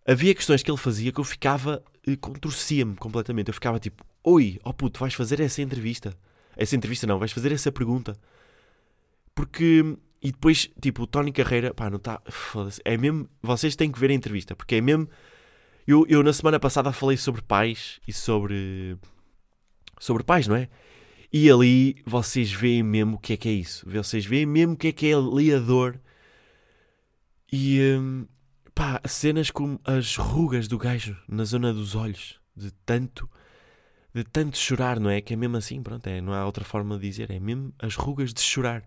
[0.06, 1.82] Havia questões que ele fazia que eu ficava.
[2.06, 3.48] Uh, contorcia-me completamente.
[3.48, 6.16] Eu ficava tipo: Oi, ó oh puto, vais fazer essa entrevista
[6.56, 8.18] essa entrevista não, vais fazer essa pergunta.
[9.34, 9.96] Porque.
[10.22, 12.20] E depois, tipo, o Tony Carreira, pá, não está.
[12.28, 12.80] Foda-se.
[12.84, 13.28] É mesmo.
[13.42, 15.08] Vocês têm que ver a entrevista, porque é mesmo.
[15.86, 18.96] Eu, eu na semana passada falei sobre pais e sobre.
[20.00, 20.68] Sobre pais, não é?
[21.32, 23.88] E ali vocês veem mesmo o que é que é isso.
[23.88, 26.00] Vocês veem mesmo o que é que é ali a dor.
[27.52, 27.80] E.
[28.00, 28.26] Hum,
[28.74, 32.40] pá, cenas como as rugas do gajo na zona dos olhos.
[32.56, 33.28] De tanto
[34.16, 35.20] de tanto chorar, não é?
[35.20, 37.94] Que é mesmo assim, pronto, é, não há outra forma de dizer, é mesmo as
[37.94, 38.82] rugas de chorar.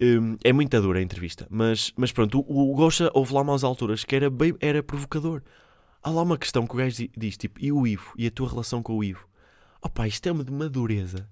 [0.00, 3.64] Um, é muito dura a entrevista, mas, mas pronto, o, o Gosha houve lá umas
[3.64, 5.42] alturas que era, bem, era provocador.
[6.02, 8.12] Há lá uma questão que o gajo diz, tipo, e o Ivo?
[8.16, 9.26] E a tua relação com o Ivo?
[9.82, 11.28] Opá, isto é uma de madureza.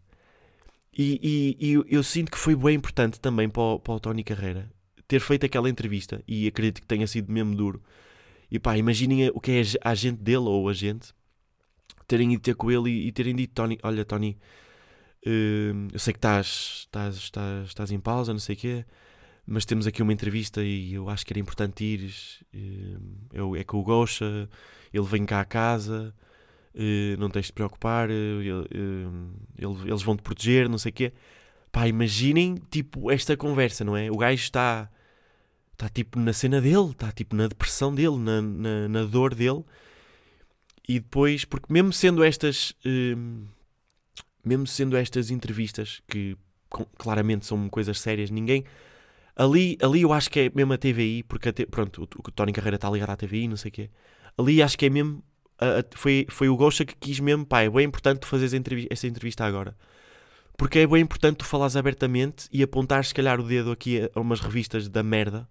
[0.97, 4.25] E, e, e eu, sinto que foi bem importante também para o, para o Tony
[4.25, 4.71] Carreira
[5.07, 7.83] ter feito aquela entrevista, e acredito que tenha sido mesmo duro.
[8.51, 11.13] E pá, imaginem o que é a agente dele ou a agente
[12.07, 14.39] terem ido ter com ele e, e terem dito, Tony, olha, Tony,
[15.27, 17.17] uh, eu sei que estás, estás,
[17.67, 18.85] estás, em pausa, não sei o quê,
[19.47, 22.43] mas temos aqui uma entrevista e eu acho que era importante ires.
[23.35, 24.49] Uh, é com o Gosha,
[24.93, 26.15] ele vem cá à casa,
[26.75, 28.49] uh, não tens de te preocupar, ele,
[29.59, 31.13] ele, eles vão te proteger, não sei o quê.
[31.73, 34.11] Pá, imaginem, tipo, esta conversa, não é?
[34.11, 34.91] O gajo está
[35.77, 39.63] está tipo na cena dele, está tipo na depressão dele, na, na, na, dor dele,
[40.89, 43.49] e depois, porque mesmo sendo estas, uh,
[44.45, 46.37] mesmo sendo estas entrevistas, que
[46.97, 48.65] claramente são coisas sérias, ninguém.
[49.35, 52.53] Ali, ali eu acho que é mesmo a TVI, porque a pronto, o, o Tony
[52.53, 53.91] Carreira está ligado à TVI, não sei o quê.
[54.39, 55.23] Ali acho que é mesmo.
[55.59, 58.53] A, a, foi, foi o Gosha que quis mesmo, pá, é bem importante tu fazeres
[58.53, 59.77] entrevista, essa entrevista agora.
[60.57, 64.21] Porque é bem importante tu falares abertamente e apontares, se calhar, o dedo aqui a
[64.21, 65.49] umas revistas da merda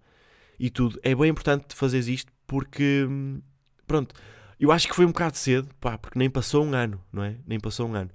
[0.60, 1.00] e tudo.
[1.04, 3.41] É bem importante fazeres isto porque, hum,
[3.86, 4.15] pronto,
[4.60, 7.38] eu acho que foi um bocado cedo, pá, porque nem passou um ano, não é?
[7.46, 8.12] Nem passou um ano.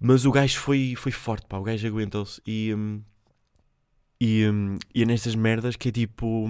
[0.00, 2.42] Mas o gajo foi, foi forte, pá, o gajo aguentou-se.
[2.46, 3.02] E, hum,
[4.20, 6.48] e, hum, e é nestas merdas que é tipo.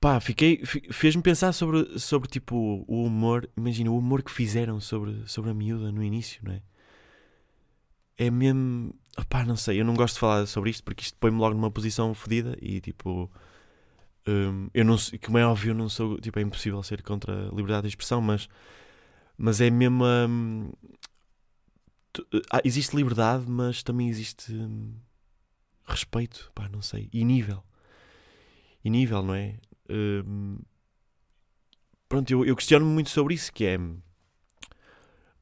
[0.00, 0.62] Pá, fiquei.
[0.64, 3.48] Fez-me pensar sobre, sobre tipo o humor.
[3.56, 6.62] Imagina o humor que fizeram sobre, sobre a miúda no início, não é?
[8.16, 8.94] É mesmo.
[9.28, 11.70] Pá, não sei, eu não gosto de falar sobre isto porque isto põe-me logo numa
[11.70, 13.30] posição fodida e tipo.
[14.28, 16.18] Um, eu não como é óbvio, não sou.
[16.20, 18.48] Tipo, é impossível ser contra a liberdade de expressão, mas.
[19.38, 20.04] Mas é mesmo.
[20.04, 20.72] Um,
[22.50, 24.52] ah, existe liberdade, mas também existe.
[24.52, 24.94] Um,
[25.86, 27.62] respeito, pá, não sei, e nível.
[28.84, 29.58] E nível, não é?
[29.88, 30.58] Um,
[32.08, 33.78] pronto, eu, eu questiono-me muito sobre isso, que é...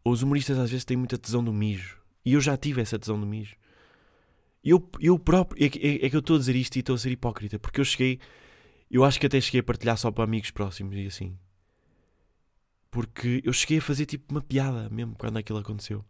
[0.05, 1.99] Os humoristas às vezes têm muita tesão do mijo.
[2.25, 3.57] E eu já tive essa tesão do mijo.
[4.63, 5.63] Eu, eu próprio...
[5.63, 7.81] É, é, é que eu estou a dizer isto e estou a ser hipócrita, porque
[7.81, 8.21] eu cheguei...
[8.95, 11.37] Eu acho que até cheguei a partilhar só para amigos próximos e assim.
[12.93, 16.05] Porque eu cheguei a fazer tipo uma piada mesmo quando aquilo aconteceu.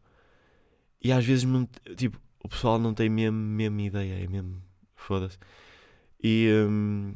[1.02, 1.48] E às vezes,
[1.96, 4.62] tipo, o pessoal não tem mesmo, mesmo ideia, é mesmo.
[4.96, 5.38] Foda-se.
[6.22, 6.46] E.
[6.68, 7.14] Um,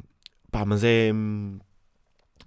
[0.51, 1.11] pá, mas é.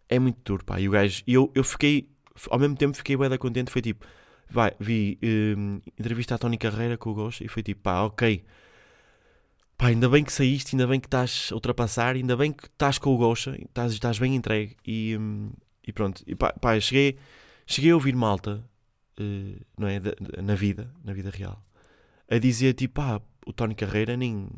[0.08, 0.80] É muito duro, pá.
[0.80, 1.22] E o gajo.
[1.24, 2.10] Eu, eu fiquei.
[2.50, 3.70] Ao mesmo tempo fiquei bem contente.
[3.70, 4.04] Foi tipo.
[4.50, 5.16] Vai, vi
[5.56, 8.44] um, entrevista a Tony Carreira com o Ghost e foi tipo, pá, ok.
[9.82, 12.98] Pá, ainda bem que saíste, ainda bem que estás a ultrapassar, ainda bem que estás
[12.98, 14.76] com o Gosha, estás, estás bem entregue.
[14.86, 15.50] E, um,
[15.84, 16.22] e pronto.
[16.24, 17.18] E pá, pá, cheguei,
[17.66, 18.64] cheguei a ouvir malta,
[19.18, 20.00] uh, não é?
[20.40, 21.60] na vida, na vida real
[22.32, 24.48] a dizer tipo, ah, o Tony Carreira nem,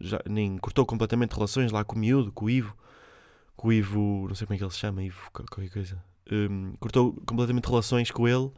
[0.00, 2.76] já, nem cortou completamente relações lá com o miúdo, com o Ivo,
[3.56, 6.02] com o Ivo, não sei como é que ele se chama, Ivo, qualquer coisa.
[6.32, 8.50] Um, cortou completamente relações com ele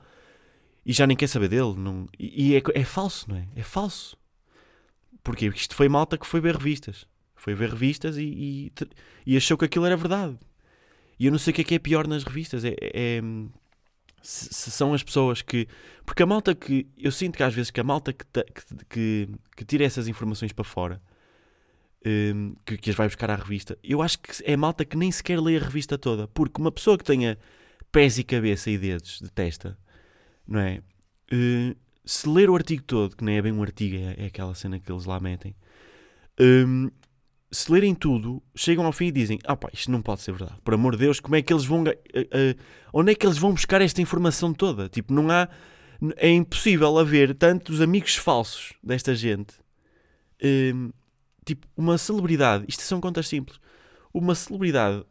[0.87, 1.75] e já nem quer saber dele.
[1.77, 3.47] Não, e, e é, é, falso, não é?
[3.55, 4.17] É falso.
[5.23, 5.47] Porquê?
[5.47, 7.07] Porque isto foi malta que foi ver revistas.
[7.35, 8.73] Foi ver revistas e, e,
[9.27, 10.39] e achou que aquilo era verdade.
[11.19, 12.65] E eu não sei o que é que é pior nas revistas.
[12.65, 13.21] É, é,
[14.23, 15.69] se, se, são as pessoas que.
[16.05, 16.87] Porque a malta que.
[16.97, 20.53] Eu sinto que às vezes que a malta que, que, que, que tira essas informações
[20.53, 21.03] para fora,
[22.07, 25.11] um, que, que as vai buscar à revista, eu acho que é malta que nem
[25.11, 26.29] sequer lê a revista toda.
[26.29, 27.39] Porque uma pessoa que tenha
[27.91, 29.79] pés e cabeça e dedos de testa,
[30.47, 30.83] não é?
[31.33, 31.77] Uh,
[32.09, 34.81] se ler o artigo todo, que nem é bem um artigo, é, é aquela cena
[34.81, 35.55] que eles lá metem,
[36.41, 36.91] um,
[37.51, 40.59] se lerem tudo, chegam ao fim e dizem: Ah, pá, isto não pode ser verdade.
[40.65, 41.83] Por amor de Deus, como é que eles vão.
[41.83, 42.59] Uh, uh,
[42.95, 44.89] onde é que eles vão buscar esta informação toda?
[44.89, 45.49] Tipo, não há.
[46.17, 49.55] É impossível haver tantos amigos falsos desta gente.
[50.43, 50.93] Uh,
[51.45, 52.65] tipo, uma celebridade.
[52.69, 53.61] Isto são contas simples.
[54.15, 55.05] Uma celebridade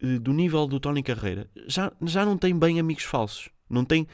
[0.00, 3.48] eh, do nível do Tony Carreira já, já não tem bem amigos falsos.
[3.68, 4.06] Não tem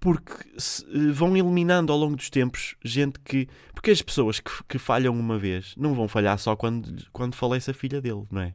[0.00, 3.46] porque se, eh, vão eliminando ao longo dos tempos gente que.
[3.74, 7.70] Porque as pessoas que, que falham uma vez não vão falhar só quando, quando falece
[7.70, 8.54] a filha dele, não é?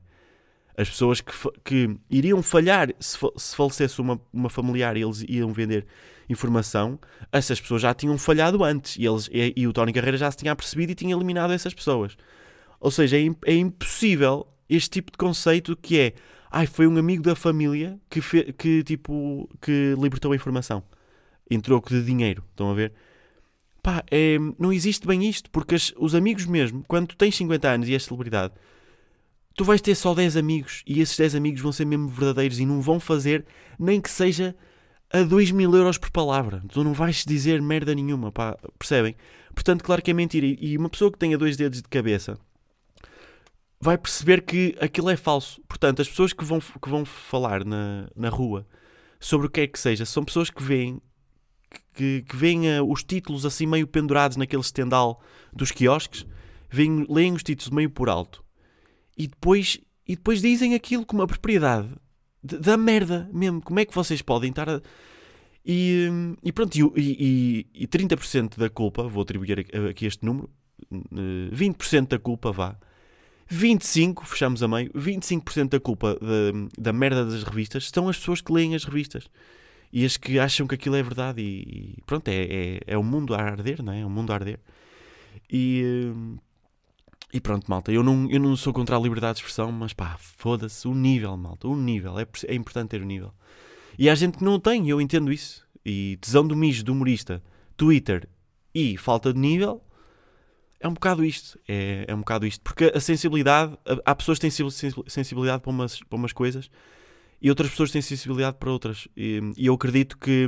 [0.75, 1.31] As pessoas que,
[1.63, 5.85] que iriam falhar se, se falecesse uma, uma familiar e eles iam vender
[6.27, 6.99] informação,
[7.31, 10.37] essas pessoas já tinham falhado antes e, eles, e, e o Tony Carreira já se
[10.37, 12.17] tinha percebido e tinha eliminado essas pessoas.
[12.79, 16.13] Ou seja, é, é impossível este tipo de conceito que é
[16.51, 20.83] ai, foi um amigo da família que, fe, que, tipo, que libertou a informação
[21.49, 22.43] em troco de dinheiro.
[22.51, 22.93] Estão a ver?
[23.81, 27.69] Pá, é, não existe bem isto, porque as, os amigos mesmo, quando tu tens 50
[27.69, 28.53] anos e és celebridade,
[29.55, 32.65] tu vais ter só 10 amigos e esses 10 amigos vão ser mesmo verdadeiros e
[32.65, 33.45] não vão fazer
[33.79, 34.55] nem que seja
[35.11, 36.63] a 2 mil euros por palavra.
[36.69, 39.15] Tu não vais dizer merda nenhuma, pá, percebem?
[39.53, 40.45] Portanto, claro que é mentira.
[40.45, 42.37] E uma pessoa que tenha dois dedos de cabeça
[43.79, 45.61] vai perceber que aquilo é falso.
[45.67, 48.67] Portanto, as pessoas que vão, que vão falar na, na rua
[49.19, 51.01] sobre o que é que seja são pessoas que veem
[51.95, 55.21] que, que veem os títulos assim meio pendurados naquele estendal
[55.53, 56.25] dos quiosques,
[56.69, 58.43] veem, leem os títulos meio por alto
[59.17, 61.89] e depois, e depois dizem aquilo com uma propriedade
[62.43, 63.61] da merda mesmo.
[63.61, 64.81] Como é que vocês podem estar a.
[65.65, 66.07] E,
[66.43, 70.47] e pronto, e, e, e 30% da culpa, vou atribuir aqui este número,
[70.91, 72.77] 20% eh, da culpa vá.
[73.47, 78.41] 25, fechamos a meio, 25% da culpa da, da merda das revistas são as pessoas
[78.41, 79.27] que leem as revistas
[79.95, 83.03] e as que acham que aquilo é verdade e, e pronto, é, é, é o
[83.03, 84.01] mundo a arder, não é?
[84.01, 84.59] É o mundo a arder.
[85.49, 86.11] E,
[87.31, 90.17] e pronto, malta, eu não, eu não sou contra a liberdade de expressão, mas pá,
[90.19, 93.33] foda-se, o nível, malta, o nível, é, é importante ter o nível.
[93.97, 95.65] E há gente que não tem, eu entendo isso.
[95.85, 97.41] E tesão do mijo do humorista,
[97.77, 98.27] Twitter
[98.73, 99.81] e falta de nível,
[100.77, 101.57] é um bocado isto.
[101.65, 102.61] É, é um bocado isto.
[102.61, 104.69] Porque a sensibilidade, há pessoas que têm
[105.07, 106.69] sensibilidade para umas, para umas coisas
[107.41, 109.07] e outras pessoas têm sensibilidade para outras.
[109.15, 110.47] E, e eu acredito que,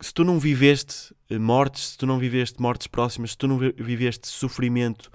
[0.00, 3.58] se tu não viveste eh, mortes, se tu não viveste mortes próximas, se tu não
[3.58, 5.10] viveste sofrimento,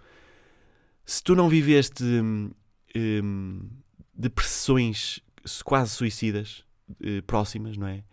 [1.05, 2.51] se tu não viveste hum,
[2.95, 3.69] hum,
[4.13, 5.21] depressões
[5.63, 6.63] quase suicidas
[7.01, 8.03] eh, próximas, não é?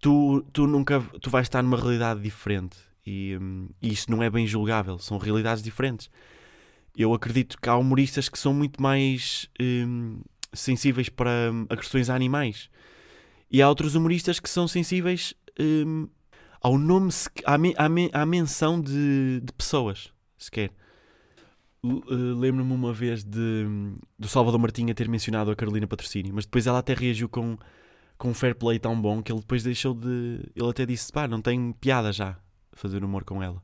[0.00, 2.76] Tu, tu nunca tu vais estar numa realidade diferente
[3.06, 3.38] e,
[3.80, 6.10] e isso não é bem julgável, são realidades diferentes.
[6.96, 9.48] Eu acredito que há humoristas que são muito mais
[10.52, 12.70] sensíveis para hum, agressões a animais
[13.52, 16.08] e há outros humoristas que são sensíveis hum,
[16.62, 17.10] ao nome,
[17.44, 20.70] à, à, à menção de, de pessoas, sequer.
[21.84, 23.66] Uh, Lembro-me uma vez de,
[24.18, 27.58] do Salvador Martinha ter mencionado a Carolina Patrocínio, mas depois ela até reagiu com,
[28.16, 30.40] com um fair play tão bom que ele depois deixou de.
[30.54, 32.38] Ele até disse: pá, não tem piada já
[32.72, 33.60] fazer humor com ela.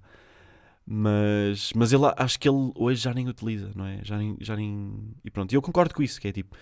[0.91, 4.01] Mas, mas ele, acho que ele hoje já nem utiliza, não é?
[4.03, 5.15] Já nem, já nem.
[5.23, 6.57] E pronto, eu concordo com isso, que é tipo.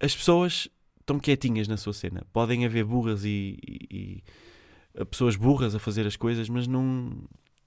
[0.00, 2.26] As pessoas estão quietinhas na sua cena.
[2.32, 4.24] Podem haver burras e, e,
[4.98, 7.22] e pessoas burras a fazer as coisas, mas não.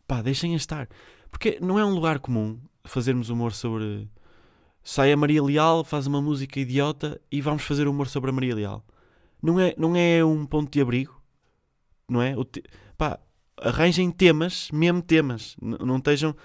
[0.06, 0.90] pá, deixem-a estar.
[1.32, 4.10] Porque não é um lugar comum fazermos humor sobre.
[4.84, 8.56] Sai a Maria Leal, faz uma música idiota e vamos fazer humor sobre a Maria
[8.56, 8.86] Leal.
[9.42, 11.22] Não é, não é um ponto de abrigo,
[12.10, 12.36] não é?
[12.36, 12.62] O te...
[12.98, 13.20] Pá,
[13.62, 15.56] arranjem temas, mesmo temas.
[15.62, 16.36] N não estejam.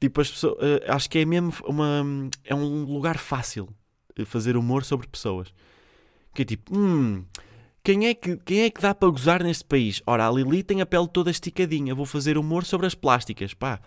[0.00, 0.54] Tipo, as pessoas.
[0.54, 2.04] Uh, acho que é mesmo uma.
[2.44, 3.68] É um lugar fácil
[4.24, 5.52] fazer humor sobre pessoas.
[6.34, 7.24] Que é tipo, hum,
[7.82, 10.02] quem é, que, quem é que dá para gozar neste país?
[10.06, 13.80] Ora, a Lili tem a pele toda esticadinha, vou fazer humor sobre as plásticas, pá.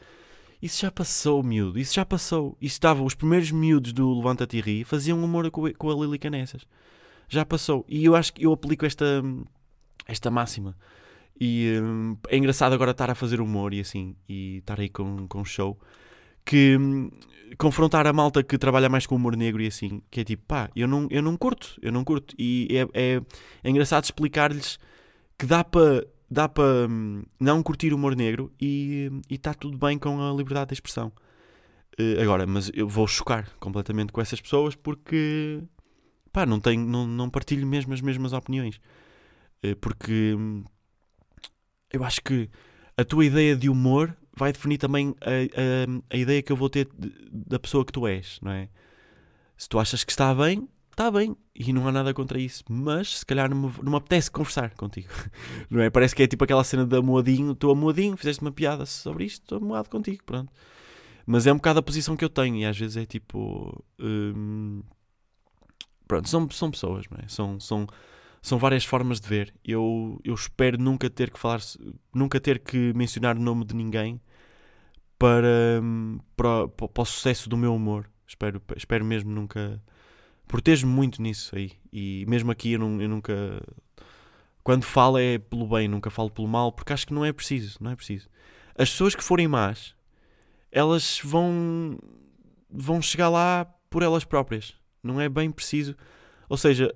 [0.62, 2.58] Isso já passou, miúdo, isso já passou.
[2.60, 6.18] Isso estava, os primeiros miúdos do Levanta-te e Ri faziam humor com, com a Lili
[6.18, 6.66] Canessas.
[7.28, 7.86] Já passou.
[7.88, 9.22] E eu acho que eu aplico esta,
[10.08, 10.76] esta máxima.
[11.40, 15.28] E hum, é engraçado agora estar a fazer humor e assim, e estar aí com,
[15.28, 15.80] com show.
[16.46, 17.10] Que hum,
[17.58, 20.70] confrontar a malta que trabalha mais com humor negro e assim, que é tipo, pá,
[20.76, 22.36] eu não, eu não curto, eu não curto.
[22.38, 23.22] E é, é,
[23.64, 24.80] é engraçado explicar-lhes
[25.38, 30.20] que dá para dá para hum, não curtir humor negro e está tudo bem com
[30.22, 31.12] a liberdade de expressão.
[32.00, 35.62] Uh, agora, mas eu vou chocar completamente com essas pessoas porque
[36.32, 38.78] pá, não, tenho, não, não partilho mesmo as mesmas opiniões.
[39.64, 40.64] Uh, porque hum,
[41.94, 42.50] eu acho que
[42.98, 46.70] a tua ideia de humor vai definir também a, a, a ideia que eu vou
[46.70, 48.68] ter de, da pessoa que tu és, não é?
[49.56, 53.20] Se tu achas que está bem, está bem, e não há nada contra isso, mas
[53.20, 55.10] se calhar não me, não me apetece conversar contigo,
[55.70, 55.90] não é?
[55.90, 59.44] Parece que é tipo aquela cena de amoadinho, estou amoadinho, fizeste uma piada sobre isto,
[59.44, 60.52] estou amoado contigo, pronto.
[61.26, 63.84] Mas é um bocado a posição que eu tenho, e às vezes é tipo.
[64.00, 64.82] Hum,
[66.08, 67.28] pronto, são, são pessoas, não é?
[67.28, 67.88] São, são,
[68.44, 69.56] são várias formas de ver.
[69.64, 71.62] Eu, eu espero nunca ter que falar,
[72.14, 74.20] nunca ter que mencionar o nome de ninguém
[75.18, 75.82] para,
[76.36, 78.06] para, para o sucesso do meu humor.
[78.28, 79.82] Espero, espero mesmo nunca.
[80.46, 81.72] Protejo-me muito nisso aí.
[81.92, 83.34] E mesmo aqui eu, não, eu nunca.
[84.62, 87.78] Quando falo é pelo bem, nunca falo pelo mal, porque acho que não é preciso.
[87.80, 88.28] Não é preciso.
[88.78, 89.96] As pessoas que forem más,
[90.70, 91.98] elas vão,
[92.70, 94.74] vão chegar lá por elas próprias.
[95.02, 95.96] Não é bem preciso.
[96.50, 96.94] Ou seja,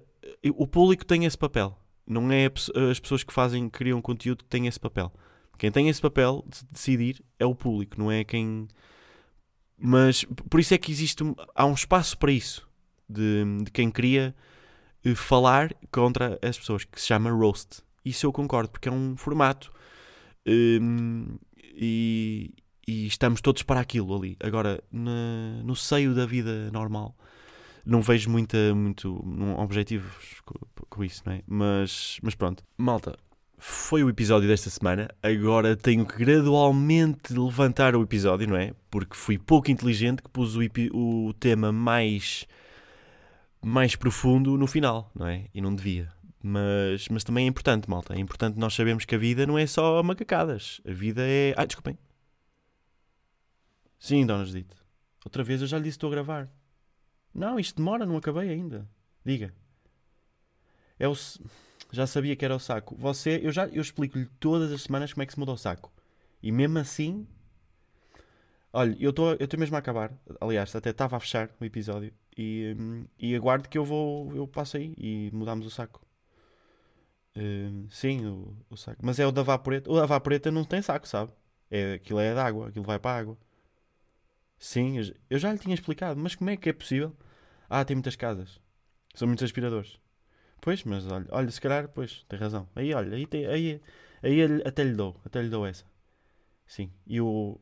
[0.56, 1.78] o público tem esse papel.
[2.06, 2.50] Não é
[2.90, 5.12] as pessoas que fazem, criam conteúdo que têm esse papel.
[5.58, 8.68] Quem tem esse papel de decidir é o público, não é quem.
[9.78, 11.24] Mas por isso é que existe.
[11.56, 12.68] Há um espaço para isso.
[13.10, 14.36] De, de quem queria
[15.04, 17.82] eh, falar contra as pessoas, que se chama roast.
[18.04, 19.72] Isso eu concordo, porque é um formato.
[20.46, 22.54] Um, e,
[22.88, 24.38] e, estamos todos para aquilo ali.
[24.42, 27.16] Agora, na, no seio da vida normal,
[27.88, 30.56] não vejo muita, muito um, objetivos com,
[30.90, 31.42] com, isso, não é?
[31.48, 32.64] Mas, mas pronto.
[32.78, 33.18] Malta,
[33.58, 35.10] foi o episódio desta semana.
[35.24, 38.74] Agora tenho que gradualmente levantar o episódio, não é?
[38.92, 40.62] Porque fui pouco inteligente que pus o,
[40.94, 42.46] o tema mais,
[43.64, 45.46] mais profundo no final, não é?
[45.54, 46.12] E não devia.
[46.44, 48.14] Mas, mas também é importante, malta.
[48.14, 50.82] É importante nós sabermos que a vida não é só macacadas.
[50.86, 51.54] A vida é.
[51.58, 51.98] Ah, desculpem.
[53.98, 54.76] Sim, Dona Judite.
[55.26, 56.50] Outra vez eu já lhe disse que estou a gravar.
[57.38, 58.90] Não, isto demora, não acabei ainda.
[59.24, 59.54] Diga.
[60.98, 61.14] É o.
[61.92, 62.96] Já sabia que era o saco.
[62.98, 65.94] Você, eu já eu explico-lhe todas as semanas como é que se muda o saco.
[66.42, 67.28] E mesmo assim.
[68.74, 70.12] Olha, eu estou mesmo a acabar.
[70.42, 72.12] Aliás, até estava a fechar o episódio.
[72.36, 72.76] E,
[73.20, 74.36] e aguardo que eu vou.
[74.36, 76.02] Eu passo aí e mudamos o saco.
[77.36, 79.00] Uh, sim, o, o, saco.
[79.06, 79.92] Mas é o da vaporeta.
[79.92, 81.32] O da vaporeta não tem saco, sabe?
[81.70, 83.38] É, aquilo é de água, aquilo vai para a água.
[84.58, 84.96] Sim,
[85.30, 87.16] eu já lhe tinha explicado, mas como é que é possível?
[87.70, 88.60] Ah, tem muitas casas.
[89.14, 90.00] São muitos aspiradores.
[90.62, 92.68] Pois, mas olha, olha se calhar, pois, tem razão.
[92.76, 93.82] Aí, olha, aí, tem, aí,
[94.22, 95.86] aí até lhe dou, até lhe dou essa.
[96.66, 96.92] Sim.
[97.06, 97.60] E o,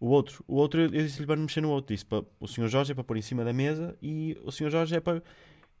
[0.00, 1.94] o outro, o outro eu disse-lhe para mexer no outro.
[1.94, 2.68] Disse para, o Sr.
[2.68, 4.70] Jorge é para pôr em cima da mesa e o Sr.
[4.70, 5.22] Jorge é para.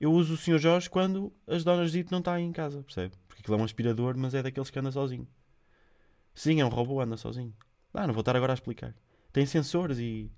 [0.00, 0.58] Eu uso o Sr.
[0.58, 3.14] Jorge quando as donas dito não estão em casa, percebe?
[3.26, 5.26] Porque aquilo é um aspirador, mas é daqueles que anda sozinho.
[6.34, 7.52] Sim, é um robô, anda sozinho.
[7.92, 8.94] Ah, não vou estar agora a explicar.
[9.32, 10.30] Tem sensores e.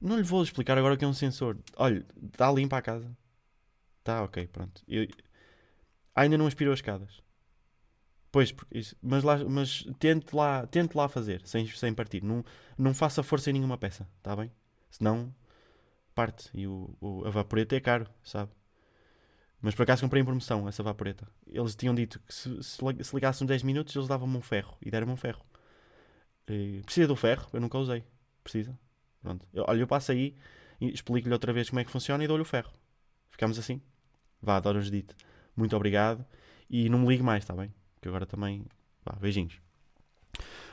[0.00, 1.58] Não lhe vou explicar agora o que é um sensor.
[1.76, 3.16] Olha, está limpa a casa.
[4.04, 4.82] Tá, ok, pronto.
[4.86, 5.06] Eu...
[6.14, 7.22] Ainda não aspirou as escadas.
[8.30, 12.22] Pois, isso, mas, lá, mas tente, lá, tente lá fazer, sem, sem partir.
[12.22, 12.44] Não,
[12.76, 14.52] não faça força em nenhuma peça, está bem?
[14.90, 15.34] Senão
[16.14, 16.50] parte.
[16.54, 18.50] E o, o, a vaporeta é caro, sabe?
[19.60, 21.28] Mas por acaso comprei em promoção essa vaporeta.
[21.46, 24.76] Eles tinham dito que se, se, se ligasse uns 10 minutos eles davam-me um ferro.
[24.80, 25.44] E deram-me um ferro.
[26.48, 27.48] E, precisa do ferro?
[27.52, 28.04] Eu nunca usei.
[28.42, 28.78] Precisa.
[29.26, 29.44] Pronto.
[29.52, 30.36] Eu, olha, eu passo aí,
[30.80, 32.70] explico-lhe outra vez como é que funciona e dou-lhe o ferro.
[33.28, 33.80] Ficamos assim.
[34.40, 35.16] Vá, Doras Dite.
[35.56, 36.24] Muito obrigado.
[36.70, 37.74] E não me ligue mais, está bem?
[38.00, 38.64] Que agora também.
[39.04, 39.60] Vá, beijinhos.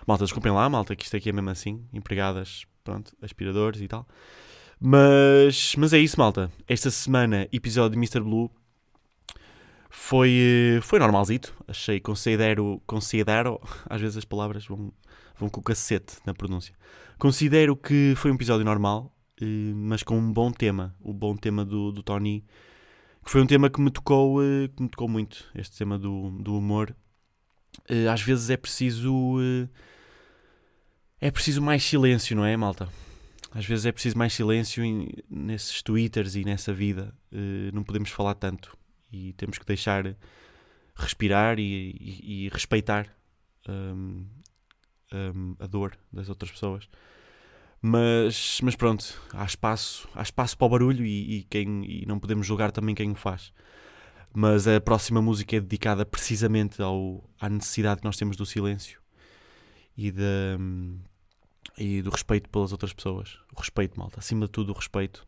[0.05, 1.83] Malta, desculpem lá, malta, que isto aqui é mesmo assim.
[1.91, 4.07] Empregadas, pronto, aspiradores e tal.
[4.79, 6.51] Mas, mas é isso, malta.
[6.67, 8.19] Esta semana, episódio de Mr.
[8.19, 8.51] Blue
[9.89, 11.55] foi, foi normalzito.
[11.67, 14.93] Achei, considero, considero, às vezes as palavras vão,
[15.35, 16.75] vão com o cacete na pronúncia.
[17.17, 20.95] Considero que foi um episódio normal, eh, mas com um bom tema.
[20.99, 22.45] O bom tema do, do Tony
[23.23, 26.29] que foi um tema que me tocou, uh, que me tocou muito, este tema do,
[26.31, 26.95] do humor.
[27.89, 29.39] Uh, às vezes é preciso.
[31.19, 32.89] É preciso mais silêncio, não é, malta?
[33.51, 34.83] Às vezes é preciso mais silêncio
[35.29, 37.15] nesses twitters e nessa vida.
[37.71, 38.75] não podemos falar tanto
[39.11, 40.17] e temos que deixar
[40.95, 43.07] respirar e, e, e respeitar
[43.69, 44.25] um,
[45.13, 46.89] um, a dor das outras pessoas.
[47.81, 52.17] Mas, mas pronto, há espaço, há espaço para o barulho e, e, quem, e não
[52.17, 53.51] podemos julgar também quem o faz.
[54.33, 58.99] Mas a próxima música é dedicada precisamente ao, à necessidade que nós temos do silêncio
[59.97, 60.57] e, de,
[61.77, 63.37] e do respeito pelas outras pessoas.
[63.55, 64.19] O respeito, malta.
[64.19, 65.27] Acima de tudo, o respeito.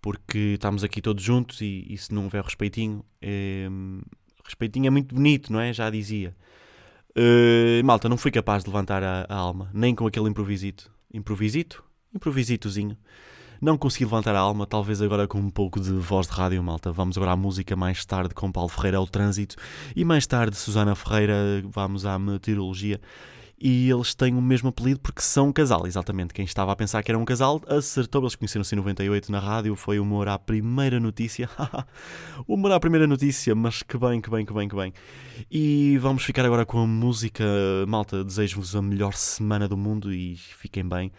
[0.00, 3.66] Porque estamos aqui todos juntos e, e se não houver respeitinho, é,
[4.44, 5.72] respeitinho é muito bonito, não é?
[5.72, 6.34] Já dizia.
[7.16, 11.82] Uh, malta, não fui capaz de levantar a, a alma, nem com aquele improvisito improvisito,
[12.14, 12.96] improvisitozinho.
[13.60, 16.92] Não consegui levantar a alma, talvez agora com um pouco de voz de rádio, malta.
[16.92, 19.56] Vamos agora à música mais tarde com Paulo Ferreira ao Trânsito
[19.94, 23.00] e mais tarde Susana Ferreira, vamos à meteorologia.
[23.58, 26.34] E eles têm o mesmo apelido porque são um casal, exatamente.
[26.34, 28.22] Quem estava a pensar que era um casal acertou.
[28.22, 29.74] Eles conheceram-se em 98 na rádio.
[29.74, 31.48] Foi humor à primeira notícia.
[32.46, 34.92] humor à primeira notícia, mas que bem, que bem, que bem, que bem.
[35.50, 37.44] E vamos ficar agora com a música.
[37.88, 41.10] Malta, desejo-vos a melhor semana do mundo e fiquem bem.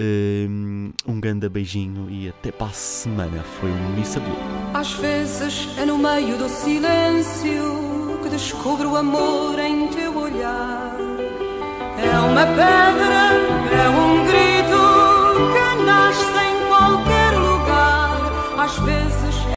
[0.00, 3.44] Hum, um grande beijinho e até para a semana.
[3.60, 4.34] Foi um Missa Blue.
[4.74, 10.79] Às vezes é no meio do silêncio que descubro o amor em teu olhar.
[12.02, 14.49] É uma pedra, é um grito.